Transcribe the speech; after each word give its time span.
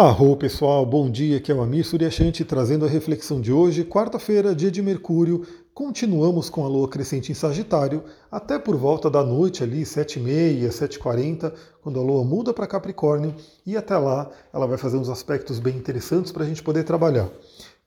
Arro 0.00 0.36
pessoal, 0.36 0.86
bom 0.86 1.10
dia, 1.10 1.38
aqui 1.38 1.50
é 1.50 1.54
o 1.56 1.60
Amir 1.60 1.84
Suryashanti 1.84 2.44
trazendo 2.44 2.84
a 2.84 2.88
reflexão 2.88 3.40
de 3.40 3.52
hoje, 3.52 3.82
quarta-feira, 3.82 4.54
dia 4.54 4.70
de 4.70 4.80
Mercúrio. 4.80 5.44
Continuamos 5.74 6.48
com 6.48 6.64
a 6.64 6.68
lua 6.68 6.88
crescente 6.88 7.32
em 7.32 7.34
Sagitário, 7.34 8.04
até 8.30 8.60
por 8.60 8.76
volta 8.76 9.10
da 9.10 9.24
noite 9.24 9.64
ali, 9.64 9.82
7h30, 9.82 10.68
7h40, 10.68 11.52
quando 11.82 11.98
a 11.98 12.02
lua 12.04 12.22
muda 12.22 12.54
para 12.54 12.68
Capricórnio, 12.68 13.34
e 13.66 13.76
até 13.76 13.98
lá 13.98 14.30
ela 14.52 14.68
vai 14.68 14.78
fazer 14.78 14.98
uns 14.98 15.08
aspectos 15.08 15.58
bem 15.58 15.76
interessantes 15.76 16.30
para 16.30 16.44
a 16.44 16.46
gente 16.46 16.62
poder 16.62 16.84
trabalhar. 16.84 17.28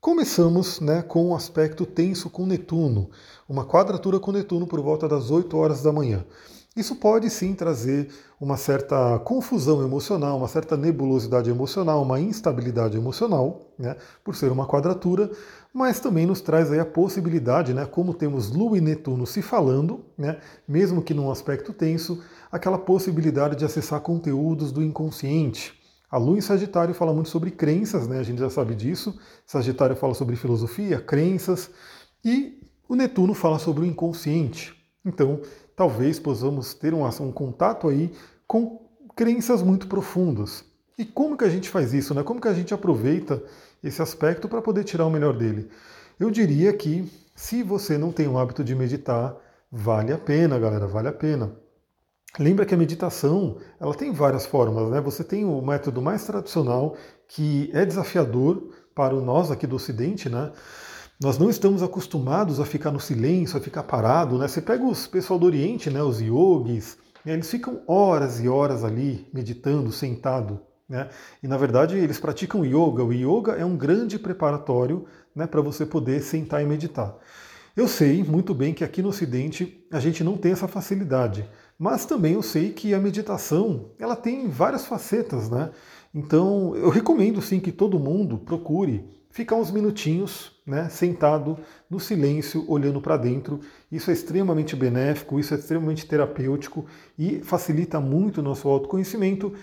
Começamos 0.02 0.82
né, 0.82 1.02
com 1.02 1.30
um 1.30 1.34
aspecto 1.34 1.86
tenso 1.86 2.30
com 2.30 2.46
Netuno, 2.46 3.10
uma 3.48 3.64
quadratura 3.64 4.20
com 4.20 4.34
Netuno 4.34 4.68
por 4.68 4.82
volta 4.82 5.08
das 5.08 5.32
8 5.32 5.56
horas 5.56 5.82
da 5.82 5.94
manhã. 5.94 6.26
Isso 6.74 6.96
pode 6.96 7.30
sim 7.30 7.54
trazer 7.54 8.10
uma 8.40 8.56
certa 8.56 9.20
confusão 9.20 9.84
emocional, 9.84 10.38
uma 10.38 10.48
certa 10.48 10.78
nebulosidade 10.78 11.50
emocional, 11.50 12.02
uma 12.02 12.18
instabilidade 12.18 12.96
emocional, 12.96 13.74
né, 13.78 13.98
por 14.24 14.38
ser 14.38 14.50
uma 14.54 14.66
quadratura, 14.66 15.30
mas 15.74 16.00
também 16.00 16.26
nos 16.26 16.40
traz 16.40 16.72
aí 16.72 16.80
a 16.80 16.86
possibilidade, 16.86 17.74
né, 17.74 17.86
como 17.86 18.14
temos 18.14 18.52
Lua 18.52 18.78
e 18.78 18.82
Netuno 18.82 19.28
se 19.28 19.42
falando, 19.42 20.06
né, 20.18 20.40
mesmo 20.66 21.02
que 21.02 21.14
num 21.14 21.30
aspecto 21.30 21.74
tenso, 21.74 22.24
aquela 22.50 22.78
possibilidade 22.78 23.58
de 23.58 23.66
acessar 23.66 24.00
conteúdos 24.00 24.72
do 24.72 24.82
inconsciente. 24.82 25.74
A 26.10 26.18
Lua 26.18 26.38
em 26.38 26.42
Sagitário 26.42 26.96
fala 26.96 27.14
muito 27.14 27.30
sobre 27.30 27.52
crenças, 27.52 28.08
né, 28.08 28.18
a 28.18 28.24
gente 28.24 28.40
já 28.40 28.50
sabe 28.50 28.76
disso. 28.76 29.20
Sagitário 29.46 29.96
fala 29.96 30.14
sobre 30.14 30.38
filosofia, 30.38 31.02
crenças, 31.02 31.70
e 32.24 32.62
o 32.88 32.96
Netuno 32.96 33.34
fala 33.34 33.60
sobre 33.60 33.84
o 33.84 33.86
inconsciente. 33.86 34.74
Então, 35.04 35.42
talvez 35.82 36.20
possamos 36.20 36.76
ter 36.76 36.94
um, 36.94 37.04
um 37.04 37.32
contato 37.32 37.88
aí 37.88 38.14
com 38.46 38.80
crenças 39.16 39.64
muito 39.64 39.88
profundas. 39.88 40.64
E 40.96 41.04
como 41.04 41.36
que 41.36 41.44
a 41.44 41.50
gente 41.50 41.72
faz 41.72 41.92
isso? 41.92 42.14
Né? 42.14 42.22
Como 42.22 42.40
que 42.40 42.48
a 42.48 42.54
gente 42.54 42.72
aproveita 42.72 43.42
esse 43.84 44.00
aspecto 44.00 44.48
para 44.48 44.62
poder 44.62 44.84
tirar 44.84 45.08
o 45.08 45.10
melhor 45.10 45.36
dele? 45.36 45.72
Eu 46.20 46.30
diria 46.30 46.72
que 46.72 47.12
se 47.36 47.64
você 47.64 47.98
não 47.98 48.12
tem 48.12 48.28
o 48.28 48.38
hábito 48.38 48.64
de 48.64 48.76
meditar, 48.76 49.36
vale 49.72 50.14
a 50.14 50.20
pena, 50.20 50.60
galera, 50.60 50.86
vale 50.86 51.08
a 51.08 51.14
pena. 51.14 51.52
Lembra 52.38 52.64
que 52.64 52.76
a 52.76 52.78
meditação 52.78 53.58
ela 53.80 53.96
tem 53.96 54.14
várias 54.14 54.46
formas, 54.46 54.88
né? 54.92 55.02
Você 55.02 55.24
tem 55.24 55.46
o 55.46 55.64
método 55.64 56.00
mais 56.00 56.24
tradicional 56.24 56.96
que 57.28 57.72
é 57.74 57.84
desafiador 57.84 58.70
para 58.94 59.16
nós 59.16 59.50
aqui 59.50 59.66
do 59.66 59.78
Ocidente, 59.78 60.30
né? 60.30 60.52
Nós 61.22 61.38
não 61.38 61.52
estamos 61.52 61.84
acostumados 61.84 62.60
a 62.60 62.66
ficar 62.66 62.90
no 62.90 63.00
silêncio, 63.00 63.56
a 63.56 63.62
ficar 63.62 63.84
parado, 63.84 64.40
né? 64.40 64.48
Você 64.48 64.60
pega 64.60 64.84
os 64.84 65.06
pessoal 65.06 65.38
do 65.38 65.46
Oriente, 65.46 65.88
né, 65.88 66.02
os 66.02 66.20
yogis, 66.20 66.98
né, 67.24 67.34
eles 67.34 67.48
ficam 67.48 67.84
horas 67.86 68.40
e 68.40 68.50
horas 68.50 68.84
ali 68.84 69.28
meditando, 69.32 69.92
sentado, 69.92 70.60
né? 70.90 71.10
E 71.44 71.48
na 71.48 71.58
verdade 71.58 71.96
eles 71.96 72.20
praticam 72.20 72.66
yoga. 72.66 73.04
O 73.04 73.14
yoga 73.14 73.52
é 73.52 73.64
um 73.64 73.78
grande 73.78 74.18
preparatório, 74.18 75.06
né, 75.36 75.46
para 75.46 75.62
você 75.62 75.86
poder 75.86 76.24
sentar 76.24 76.64
e 76.64 76.66
meditar. 76.66 77.16
Eu 77.78 77.88
sei 77.88 78.24
muito 78.24 78.56
bem 78.56 78.74
que 78.74 78.84
aqui 78.84 79.04
no 79.04 79.10
Ocidente 79.10 79.86
a 79.92 80.00
gente 80.00 80.24
não 80.24 80.36
tem 80.36 80.54
essa 80.54 80.68
facilidade, 80.68 81.48
mas 81.78 82.04
também 82.04 82.34
eu 82.34 82.42
sei 82.42 82.72
que 82.72 82.96
a 82.96 83.00
meditação 83.00 83.92
ela 84.00 84.16
tem 84.16 84.50
várias 84.50 84.88
facetas, 84.88 85.52
né? 85.52 85.70
Então 86.16 86.76
eu 86.76 86.90
recomendo 86.90 87.40
sim 87.44 87.60
que 87.60 87.72
todo 87.72 88.00
mundo 88.00 88.40
procure 88.40 89.21
ficar 89.32 89.56
uns 89.56 89.72
minutinhos, 89.72 90.52
né, 90.66 90.90
sentado 90.90 91.58
no 91.90 92.00
silêncio, 92.00 92.64
olhando 92.68 93.02
para 93.02 93.18
dentro. 93.18 93.60
Isso 93.92 94.12
é 94.12 94.14
extremamente 94.14 94.76
benéfico, 94.76 95.40
isso 95.40 95.54
é 95.54 95.58
extremamente 95.58 96.06
terapêutico 96.06 96.86
e 97.18 97.40
facilita 97.40 98.00
muito 98.00 98.40
o 98.40 98.44
nosso 98.44 98.68
autoconhecimento. 98.68 99.54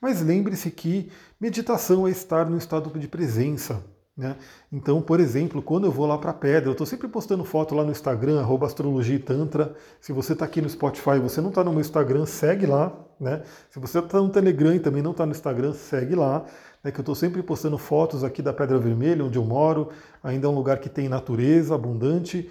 Mas 0.00 0.22
lembre-se 0.22 0.70
que 0.70 1.10
meditação 1.40 2.06
é 2.06 2.10
estar 2.10 2.48
no 2.48 2.56
estado 2.56 2.90
de 2.98 3.08
presença. 3.08 3.84
Né? 4.16 4.36
Então, 4.72 5.00
por 5.00 5.20
exemplo, 5.20 5.62
quando 5.62 5.86
eu 5.86 5.92
vou 5.92 6.06
lá 6.06 6.18
para 6.18 6.32
a 6.32 6.34
pedra, 6.34 6.68
eu 6.68 6.72
estou 6.72 6.86
sempre 6.86 7.06
postando 7.06 7.44
foto 7.44 7.74
lá 7.74 7.84
no 7.84 7.92
Instagram, 7.92 8.44
astrologia 8.62 9.20
tantra. 9.20 9.76
Se 10.00 10.12
você 10.12 10.32
está 10.32 10.44
aqui 10.44 10.60
no 10.60 10.68
Spotify 10.68 11.16
e 11.16 11.20
você 11.20 11.40
não 11.40 11.50
está 11.50 11.62
no 11.62 11.70
meu 11.70 11.80
Instagram, 11.80 12.26
segue 12.26 12.66
lá. 12.66 13.07
Né? 13.20 13.42
Se 13.70 13.78
você 13.78 13.98
está 13.98 14.18
no 14.18 14.28
Telegram 14.28 14.74
e 14.74 14.80
também 14.80 15.02
não 15.02 15.10
está 15.10 15.26
no 15.26 15.32
Instagram, 15.32 15.72
segue 15.72 16.14
lá 16.14 16.44
né, 16.82 16.90
que 16.90 16.98
eu 16.98 17.02
estou 17.02 17.14
sempre 17.14 17.42
postando 17.42 17.78
fotos 17.78 18.24
aqui 18.24 18.42
da 18.42 18.52
Pedra 18.52 18.78
Vermelha, 18.78 19.24
onde 19.24 19.38
eu 19.38 19.44
moro, 19.44 19.90
ainda 20.22 20.46
é 20.46 20.50
um 20.50 20.54
lugar 20.54 20.78
que 20.78 20.88
tem 20.88 21.08
natureza 21.08 21.74
abundante. 21.74 22.50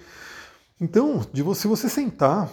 Então, 0.80 1.20
se 1.54 1.66
você 1.66 1.88
sentar 1.88 2.50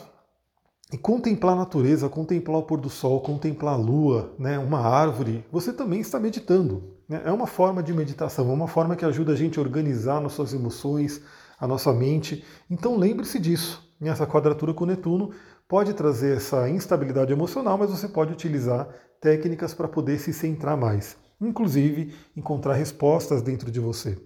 e 0.91 0.97
contemplar 0.97 1.53
a 1.53 1.59
natureza, 1.59 2.09
contemplar 2.09 2.59
o 2.59 2.63
pôr 2.63 2.79
do 2.79 2.89
sol, 2.89 3.19
contemplar 3.21 3.73
a 3.73 3.77
lua, 3.77 4.33
né, 4.37 4.57
uma 4.57 4.79
árvore, 4.79 5.45
você 5.51 5.73
também 5.73 5.99
está 5.99 6.19
meditando. 6.19 6.95
Né? 7.07 7.21
É 7.25 7.31
uma 7.31 7.47
forma 7.47 7.83
de 7.83 7.93
meditação, 7.93 8.49
é 8.49 8.53
uma 8.53 8.67
forma 8.67 8.95
que 8.95 9.05
ajuda 9.05 9.33
a 9.33 9.35
gente 9.35 9.59
a 9.59 9.61
organizar 9.61 10.21
nossas 10.21 10.53
emoções, 10.53 11.21
a 11.59 11.67
nossa 11.67 11.93
mente. 11.93 12.43
Então 12.69 12.97
lembre-se 12.97 13.39
disso. 13.39 13.83
Essa 14.01 14.27
quadratura 14.27 14.73
com 14.73 14.85
Netuno 14.85 15.31
pode 15.67 15.93
trazer 15.93 16.37
essa 16.37 16.69
instabilidade 16.69 17.31
emocional, 17.31 17.77
mas 17.77 17.89
você 17.89 18.07
pode 18.07 18.33
utilizar 18.33 18.87
técnicas 19.19 19.73
para 19.73 19.87
poder 19.87 20.19
se 20.19 20.31
centrar 20.33 20.77
mais 20.77 21.17
inclusive 21.41 22.13
encontrar 22.35 22.73
respostas 22.73 23.41
dentro 23.41 23.71
de 23.71 23.79
você. 23.79 24.17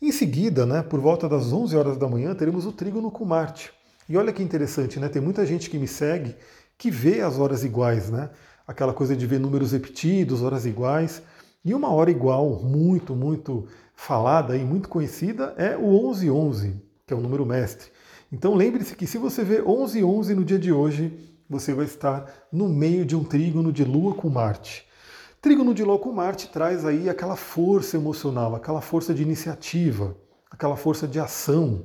Em 0.00 0.12
seguida, 0.12 0.66
né, 0.66 0.82
por 0.82 1.00
volta 1.00 1.28
das 1.28 1.52
11 1.52 1.76
horas 1.76 1.96
da 1.96 2.08
manhã, 2.08 2.34
teremos 2.34 2.66
o 2.66 2.72
trígono 2.72 3.10
com 3.10 3.24
Marte. 3.24 3.72
E 4.08 4.16
olha 4.16 4.32
que 4.32 4.42
interessante, 4.42 5.00
né? 5.00 5.08
Tem 5.08 5.20
muita 5.20 5.44
gente 5.44 5.68
que 5.68 5.78
me 5.78 5.88
segue 5.88 6.36
que 6.78 6.90
vê 6.90 7.22
as 7.22 7.38
horas 7.38 7.64
iguais, 7.64 8.10
né? 8.10 8.30
Aquela 8.66 8.92
coisa 8.92 9.16
de 9.16 9.26
ver 9.26 9.40
números 9.40 9.72
repetidos, 9.72 10.42
horas 10.42 10.66
iguais. 10.66 11.22
E 11.64 11.74
uma 11.74 11.90
hora 11.90 12.10
igual, 12.10 12.62
muito, 12.62 13.16
muito 13.16 13.66
falada 13.94 14.56
e 14.56 14.64
muito 14.64 14.88
conhecida, 14.88 15.54
é 15.56 15.76
o 15.76 15.90
1111, 16.12 16.80
que 17.06 17.14
é 17.14 17.16
o 17.16 17.20
número 17.20 17.44
mestre. 17.44 17.88
Então 18.30 18.54
lembre-se 18.54 18.96
que 18.96 19.06
se 19.06 19.18
você 19.18 19.44
vê 19.44 19.62
1111 19.62 20.34
no 20.34 20.44
dia 20.44 20.58
de 20.58 20.72
hoje, 20.72 21.36
você 21.48 21.72
vai 21.72 21.84
estar 21.84 22.30
no 22.52 22.68
meio 22.68 23.04
de 23.04 23.14
um 23.14 23.22
trígono 23.22 23.72
de 23.72 23.84
Lua 23.84 24.14
com 24.14 24.28
Marte. 24.28 24.86
Trígono 25.40 25.72
de 25.72 25.84
Lua 25.84 25.98
com 25.98 26.12
Marte 26.12 26.48
traz 26.48 26.84
aí 26.84 27.08
aquela 27.08 27.36
força 27.36 27.96
emocional, 27.96 28.56
aquela 28.56 28.80
força 28.80 29.14
de 29.14 29.22
iniciativa, 29.22 30.16
aquela 30.50 30.76
força 30.76 31.06
de 31.06 31.20
ação. 31.20 31.84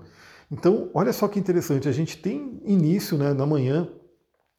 Então, 0.51 0.89
olha 0.93 1.13
só 1.13 1.27
que 1.27 1.39
interessante, 1.39 1.87
a 1.87 1.91
gente 1.91 2.17
tem 2.17 2.59
início 2.65 3.17
né, 3.17 3.33
na 3.33 3.45
manhã 3.45 3.87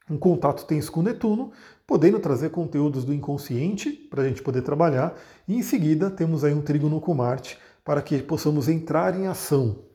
um 0.08 0.18
contato 0.18 0.64
tenso 0.66 0.92
com 0.92 1.02
Netuno, 1.02 1.52
podendo 1.86 2.18
trazer 2.18 2.50
conteúdos 2.50 3.04
do 3.04 3.14
inconsciente 3.14 3.90
para 3.90 4.22
a 4.22 4.28
gente 4.28 4.42
poder 4.42 4.62
trabalhar, 4.62 5.14
e 5.48 5.56
em 5.56 5.62
seguida 5.62 6.10
temos 6.10 6.44
aí 6.44 6.52
um 6.52 6.60
trígono 6.60 7.00
com 7.00 7.14
Marte 7.14 7.58
para 7.84 8.02
que 8.02 8.22
possamos 8.22 8.68
entrar 8.68 9.18
em 9.18 9.26
ação. 9.26 9.91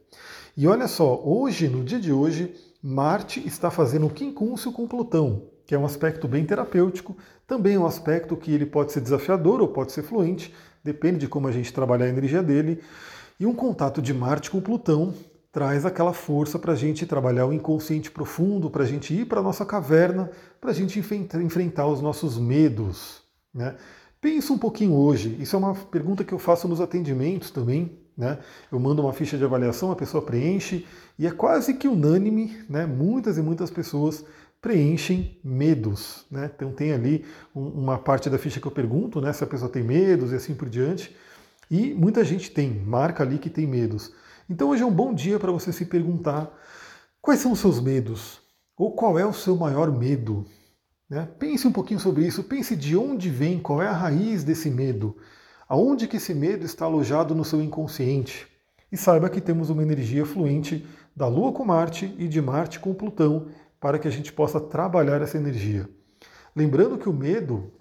E 0.57 0.67
olha 0.67 0.87
só, 0.87 1.21
hoje, 1.23 1.69
no 1.69 1.83
dia 1.83 1.99
de 1.99 2.11
hoje, 2.11 2.53
Marte 2.81 3.45
está 3.47 3.71
fazendo 3.71 4.09
quincúncio 4.09 4.71
com 4.73 4.87
Plutão 4.87 5.43
que 5.67 5.75
é 5.75 5.77
um 5.77 5.85
aspecto 5.85 6.29
bem 6.29 6.45
terapêutico, 6.45 7.15
também 7.45 7.75
é 7.75 7.79
um 7.79 7.85
aspecto 7.85 8.37
que 8.37 8.51
ele 8.51 8.65
pode 8.65 8.93
ser 8.93 9.01
desafiador 9.01 9.59
ou 9.59 9.67
pode 9.67 9.91
ser 9.91 10.01
fluente, 10.01 10.53
depende 10.81 11.19
de 11.19 11.27
como 11.27 11.45
a 11.45 11.51
gente 11.51 11.73
trabalhar 11.73 12.05
a 12.05 12.09
energia 12.09 12.41
dele. 12.41 12.81
E 13.37 13.45
um 13.45 13.53
contato 13.53 14.01
de 14.01 14.13
Marte 14.13 14.49
com 14.49 14.61
Plutão 14.61 15.13
traz 15.51 15.85
aquela 15.85 16.13
força 16.13 16.57
para 16.57 16.71
a 16.71 16.75
gente 16.75 17.05
trabalhar 17.05 17.45
o 17.45 17.51
inconsciente 17.51 18.09
profundo, 18.09 18.69
para 18.69 18.83
a 18.83 18.87
gente 18.87 19.13
ir 19.13 19.25
para 19.25 19.41
a 19.41 19.43
nossa 19.43 19.65
caverna, 19.65 20.31
para 20.61 20.71
a 20.71 20.73
gente 20.73 20.99
enfrentar 20.99 21.85
os 21.87 22.01
nossos 22.01 22.37
medos. 22.37 23.21
Né? 23.53 23.75
Pensa 24.21 24.53
um 24.53 24.57
pouquinho 24.57 24.93
hoje, 24.93 25.35
isso 25.37 25.53
é 25.53 25.59
uma 25.59 25.75
pergunta 25.75 26.23
que 26.23 26.33
eu 26.33 26.39
faço 26.39 26.65
nos 26.65 26.79
atendimentos 26.79 27.51
também. 27.51 28.06
Né? 28.17 28.39
Eu 28.71 28.79
mando 28.79 29.03
uma 29.03 29.13
ficha 29.13 29.37
de 29.37 29.43
avaliação, 29.43 29.91
a 29.91 29.95
pessoa 29.95 30.23
preenche, 30.23 30.87
e 31.19 31.27
é 31.27 31.31
quase 31.31 31.75
que 31.75 31.87
unânime, 31.87 32.57
né? 32.67 32.85
muitas 32.85 33.37
e 33.37 33.41
muitas 33.41 33.69
pessoas 33.69 34.25
preenchem 34.59 35.37
medos. 35.43 36.25
Né? 36.31 36.49
Então 36.55 36.71
tem 36.71 36.91
ali 36.93 37.23
uma 37.53 37.97
parte 37.97 38.29
da 38.29 38.39
ficha 38.39 38.59
que 38.59 38.65
eu 38.65 38.71
pergunto 38.71 39.21
né, 39.21 39.31
se 39.31 39.43
a 39.43 39.47
pessoa 39.47 39.69
tem 39.69 39.83
medos 39.83 40.31
e 40.31 40.35
assim 40.35 40.55
por 40.55 40.67
diante. 40.67 41.15
E 41.69 41.93
muita 41.93 42.23
gente 42.23 42.49
tem, 42.49 42.73
marca 42.73 43.23
ali 43.23 43.37
que 43.37 43.49
tem 43.49 43.67
medos. 43.67 44.11
Então 44.49 44.69
hoje 44.69 44.81
é 44.81 44.85
um 44.85 44.91
bom 44.91 45.13
dia 45.13 45.37
para 45.37 45.51
você 45.51 45.71
se 45.71 45.85
perguntar 45.85 46.51
quais 47.21 47.39
são 47.39 47.51
os 47.51 47.59
seus 47.59 47.79
medos, 47.79 48.39
ou 48.77 48.93
qual 48.93 49.19
é 49.19 49.25
o 49.25 49.33
seu 49.33 49.55
maior 49.55 49.91
medo. 49.91 50.45
Né? 51.09 51.27
Pense 51.37 51.67
um 51.67 51.71
pouquinho 51.71 51.99
sobre 51.99 52.25
isso, 52.25 52.43
pense 52.43 52.75
de 52.75 52.95
onde 52.95 53.29
vem, 53.29 53.59
qual 53.59 53.81
é 53.81 53.87
a 53.87 53.93
raiz 53.93 54.43
desse 54.43 54.69
medo, 54.69 55.17
aonde 55.67 56.07
que 56.07 56.17
esse 56.17 56.33
medo 56.33 56.65
está 56.65 56.85
alojado 56.85 57.35
no 57.35 57.45
seu 57.45 57.61
inconsciente. 57.61 58.47
E 58.91 58.95
saiba 58.95 59.29
que 59.29 59.41
temos 59.41 59.69
uma 59.69 59.83
energia 59.83 60.25
fluente 60.25 60.85
da 61.15 61.27
Lua 61.27 61.51
com 61.51 61.65
Marte 61.65 62.13
e 62.17 62.27
de 62.27 62.41
Marte 62.41 62.79
com 62.79 62.93
Plutão 62.93 63.47
para 63.79 63.99
que 63.99 64.07
a 64.07 64.11
gente 64.11 64.31
possa 64.31 64.59
trabalhar 64.59 65.21
essa 65.21 65.37
energia. 65.37 65.89
Lembrando 66.55 66.97
que 66.97 67.09
o 67.09 67.13
medo 67.13 67.71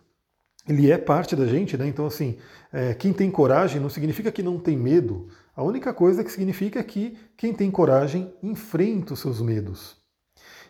ele 0.69 0.91
é 0.91 0.99
parte 0.99 1.37
da 1.37 1.47
gente, 1.47 1.77
né? 1.77 1.87
Então, 1.87 2.07
assim, 2.07 2.39
é, 2.73 2.93
quem 2.93 3.13
tem 3.13 3.31
coragem 3.31 3.81
não 3.81 3.89
significa 3.89 4.33
que 4.33 4.43
não 4.43 4.59
tem 4.59 4.77
medo. 4.77 5.29
A 5.55 5.63
única 5.63 5.95
coisa 5.95 6.25
que 6.25 6.31
significa 6.31 6.81
é 6.81 6.83
que 6.83 7.17
quem 7.37 7.55
tem 7.55 7.71
coragem 7.71 8.35
enfrenta 8.43 9.15
os 9.15 9.21
seus 9.21 9.41
medos. 9.41 9.97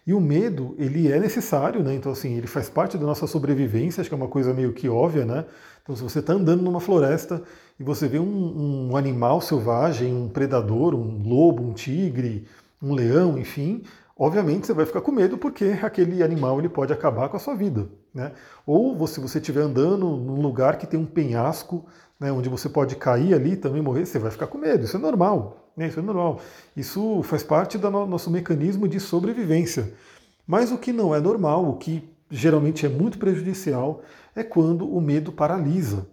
E 0.07 0.15
o 0.15 0.21
medo, 0.21 0.77
ele 0.79 1.11
é 1.11 1.19
necessário, 1.19 1.83
né? 1.83 1.93
Então, 1.95 2.13
assim, 2.13 2.37
ele 2.37 2.47
faz 2.47 2.69
parte 2.69 2.97
da 2.97 3.05
nossa 3.05 3.27
sobrevivência, 3.27 4.01
acho 4.01 4.09
que 4.09 4.15
é 4.15 4.17
uma 4.17 4.29
coisa 4.29 4.55
meio 4.55 4.73
que 4.73 4.89
óbvia, 4.89 5.25
né? 5.25 5.45
Então, 5.83 5.97
se 5.97 6.03
você 6.03 6.21
está 6.21 6.33
andando 6.33 6.63
numa 6.63 6.81
floresta 6.81 7.43
e 7.79 7.83
você 7.83 8.07
vê 8.07 8.19
um, 8.19 8.91
um, 8.91 8.97
animal 8.97 9.41
selvagem, 9.41 10.15
um 10.15 10.29
predador, 10.29 10.95
um 10.95 11.29
lobo, 11.29 11.63
um 11.63 11.73
tigre, 11.73 12.47
um 12.81 12.95
leão, 12.95 13.37
enfim, 13.37 13.83
obviamente 14.17 14.67
você 14.67 14.75
vai 14.75 14.87
ficar 14.87 15.01
com 15.01 15.11
medo 15.11 15.37
porque 15.37 15.77
aquele 15.83 16.23
animal 16.23 16.59
ele 16.59 16.69
pode 16.69 16.93
acabar 16.93 17.29
com 17.29 17.37
a 17.37 17.41
sua 17.41 17.55
vida. 17.55 17.89
Né? 18.15 18.33
Ou 18.65 19.07
se 19.07 19.21
você 19.21 19.39
estiver 19.39 19.63
andando 19.63 20.17
num 20.17 20.41
lugar 20.41 20.79
que 20.79 20.87
tem 20.87 20.99
um 20.99 21.07
penhasco, 21.07 21.85
né, 22.19 22.33
onde 22.33 22.49
você 22.49 22.69
pode 22.69 22.97
cair 22.97 23.35
ali 23.35 23.53
e 23.53 23.57
também 23.57 23.83
morrer, 23.83 24.07
você 24.07 24.19
vai 24.19 24.31
ficar 24.31 24.47
com 24.47 24.59
medo. 24.59 24.85
Isso 24.85 24.97
é 24.97 25.01
normal. 25.01 25.66
Né? 25.77 25.89
Isso 25.89 26.01
é 26.01 26.03
normal. 26.03 26.41
Isso 26.77 27.23
faz 27.23 27.43
parte 27.43 27.77
do 27.77 27.91
nosso 27.91 28.31
mecanismo 28.31 28.89
de 28.89 28.99
sobrevivência. 28.99 29.93
Mas 30.47 30.73
o 30.73 30.79
que 30.79 30.93
não 30.93 31.15
é 31.15 31.21
normal, 31.21 31.69
o 31.69 31.77
que 31.77 32.09
geralmente 32.31 32.87
é 32.87 32.89
muito 32.89 33.19
prejudicial, 33.19 34.03
é 34.35 34.43
quando 34.43 34.89
o 34.89 35.01
medo 35.01 35.33
paralisa. 35.33 36.07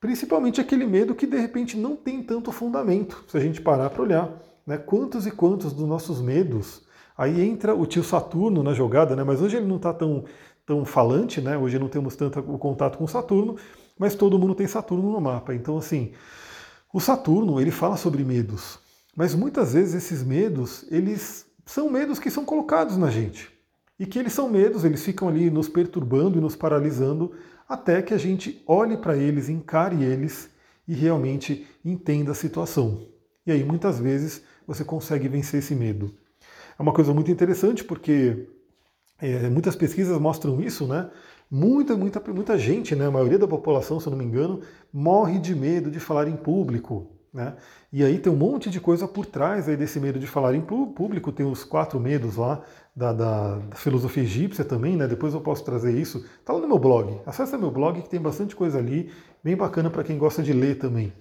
Principalmente 0.00 0.60
aquele 0.60 0.86
medo 0.86 1.14
que 1.14 1.26
de 1.26 1.38
repente 1.38 1.76
não 1.76 1.96
tem 1.96 2.22
tanto 2.22 2.52
fundamento, 2.52 3.24
se 3.28 3.36
a 3.36 3.40
gente 3.40 3.60
parar 3.60 3.90
para 3.90 4.02
olhar. 4.02 4.30
Né? 4.66 4.76
Quantos 4.76 5.26
e 5.26 5.30
quantos 5.30 5.72
dos 5.72 5.86
nossos 5.86 6.20
medos 6.20 6.82
Aí 7.16 7.42
entra 7.42 7.74
o 7.74 7.86
tio 7.86 8.02
Saturno 8.02 8.62
na 8.62 8.72
jogada, 8.72 9.14
né? 9.14 9.22
mas 9.22 9.40
hoje 9.40 9.56
ele 9.56 9.66
não 9.66 9.76
está 9.76 9.92
tão, 9.92 10.24
tão 10.64 10.84
falante, 10.84 11.40
né? 11.40 11.56
hoje 11.56 11.78
não 11.78 11.88
temos 11.88 12.16
tanto 12.16 12.40
o 12.40 12.58
contato 12.58 12.98
com 12.98 13.06
Saturno, 13.06 13.56
mas 13.98 14.14
todo 14.14 14.38
mundo 14.38 14.54
tem 14.54 14.66
Saturno 14.66 15.12
no 15.12 15.20
mapa. 15.20 15.54
Então, 15.54 15.76
assim, 15.76 16.12
o 16.92 17.00
Saturno 17.00 17.60
ele 17.60 17.70
fala 17.70 17.96
sobre 17.96 18.24
medos, 18.24 18.78
mas 19.16 19.34
muitas 19.34 19.74
vezes 19.74 19.94
esses 19.94 20.22
medos 20.22 20.84
eles 20.90 21.46
são 21.66 21.90
medos 21.90 22.18
que 22.18 22.30
são 22.30 22.44
colocados 22.44 22.96
na 22.96 23.10
gente 23.10 23.50
e 23.98 24.06
que 24.06 24.18
eles 24.18 24.32
são 24.32 24.48
medos, 24.48 24.84
eles 24.84 25.04
ficam 25.04 25.28
ali 25.28 25.50
nos 25.50 25.68
perturbando 25.68 26.38
e 26.38 26.40
nos 26.40 26.56
paralisando 26.56 27.32
até 27.68 28.02
que 28.02 28.12
a 28.12 28.18
gente 28.18 28.62
olhe 28.66 28.96
para 28.96 29.16
eles, 29.16 29.48
encare 29.48 30.02
eles 30.02 30.50
e 30.86 30.94
realmente 30.94 31.66
entenda 31.84 32.32
a 32.32 32.34
situação. 32.34 33.06
E 33.46 33.52
aí 33.52 33.62
muitas 33.62 33.98
vezes 33.98 34.42
você 34.66 34.84
consegue 34.84 35.28
vencer 35.28 35.60
esse 35.60 35.74
medo. 35.74 36.12
É 36.78 36.82
uma 36.82 36.92
coisa 36.92 37.14
muito 37.14 37.30
interessante 37.30 37.84
porque 37.84 38.48
é, 39.20 39.48
muitas 39.48 39.76
pesquisas 39.76 40.18
mostram 40.18 40.60
isso, 40.60 40.86
né? 40.86 41.10
Muita, 41.50 41.96
muita, 41.96 42.20
muita 42.32 42.58
gente, 42.58 42.96
né, 42.96 43.06
a 43.06 43.10
maioria 43.10 43.38
da 43.38 43.46
população, 43.46 44.00
se 44.00 44.06
eu 44.06 44.10
não 44.10 44.18
me 44.18 44.24
engano, 44.24 44.62
morre 44.92 45.38
de 45.38 45.54
medo 45.54 45.90
de 45.90 46.00
falar 46.00 46.26
em 46.26 46.36
público. 46.36 47.10
Né? 47.32 47.54
E 47.90 48.04
aí 48.04 48.18
tem 48.18 48.30
um 48.30 48.36
monte 48.36 48.68
de 48.68 48.78
coisa 48.78 49.08
por 49.08 49.24
trás 49.24 49.66
aí 49.66 49.76
desse 49.76 49.98
medo 49.98 50.18
de 50.18 50.26
falar 50.26 50.54
em 50.54 50.60
público, 50.60 51.32
tem 51.32 51.46
os 51.46 51.64
quatro 51.64 51.98
medos 51.98 52.36
lá 52.36 52.62
da, 52.94 53.12
da, 53.12 53.58
da 53.58 53.76
filosofia 53.76 54.22
egípcia 54.22 54.64
também, 54.64 54.96
né? 54.96 55.08
depois 55.08 55.32
eu 55.32 55.40
posso 55.40 55.64
trazer 55.64 55.98
isso. 55.98 56.26
Está 56.38 56.52
lá 56.52 56.60
no 56.60 56.68
meu 56.68 56.78
blog, 56.78 57.20
acessa 57.24 57.56
meu 57.56 57.70
blog 57.70 58.02
que 58.02 58.10
tem 58.10 58.20
bastante 58.20 58.54
coisa 58.54 58.78
ali, 58.78 59.10
bem 59.42 59.56
bacana 59.56 59.88
para 59.88 60.04
quem 60.04 60.18
gosta 60.18 60.42
de 60.42 60.52
ler 60.52 60.76
também. 60.78 61.12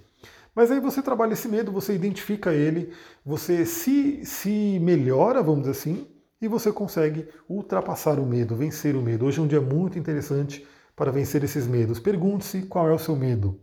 Mas 0.53 0.69
aí 0.69 0.81
você 0.81 1.01
trabalha 1.01 1.31
esse 1.31 1.47
medo, 1.47 1.71
você 1.71 1.95
identifica 1.95 2.53
ele, 2.53 2.91
você 3.25 3.65
se, 3.65 4.25
se 4.25 4.79
melhora, 4.81 5.41
vamos 5.41 5.61
dizer 5.61 5.71
assim, 5.71 6.07
e 6.41 6.47
você 6.47 6.73
consegue 6.73 7.29
ultrapassar 7.47 8.19
o 8.19 8.25
medo, 8.25 8.53
vencer 8.53 8.95
o 8.97 9.01
medo. 9.01 9.25
Hoje 9.25 9.39
é 9.39 9.41
um 9.41 9.47
dia 9.47 9.61
muito 9.61 9.97
interessante 9.97 10.67
para 10.93 11.09
vencer 11.09 11.41
esses 11.43 11.67
medos. 11.67 11.99
Pergunte-se 11.99 12.63
qual 12.63 12.89
é 12.89 12.93
o 12.93 12.99
seu 12.99 13.15
medo. 13.15 13.57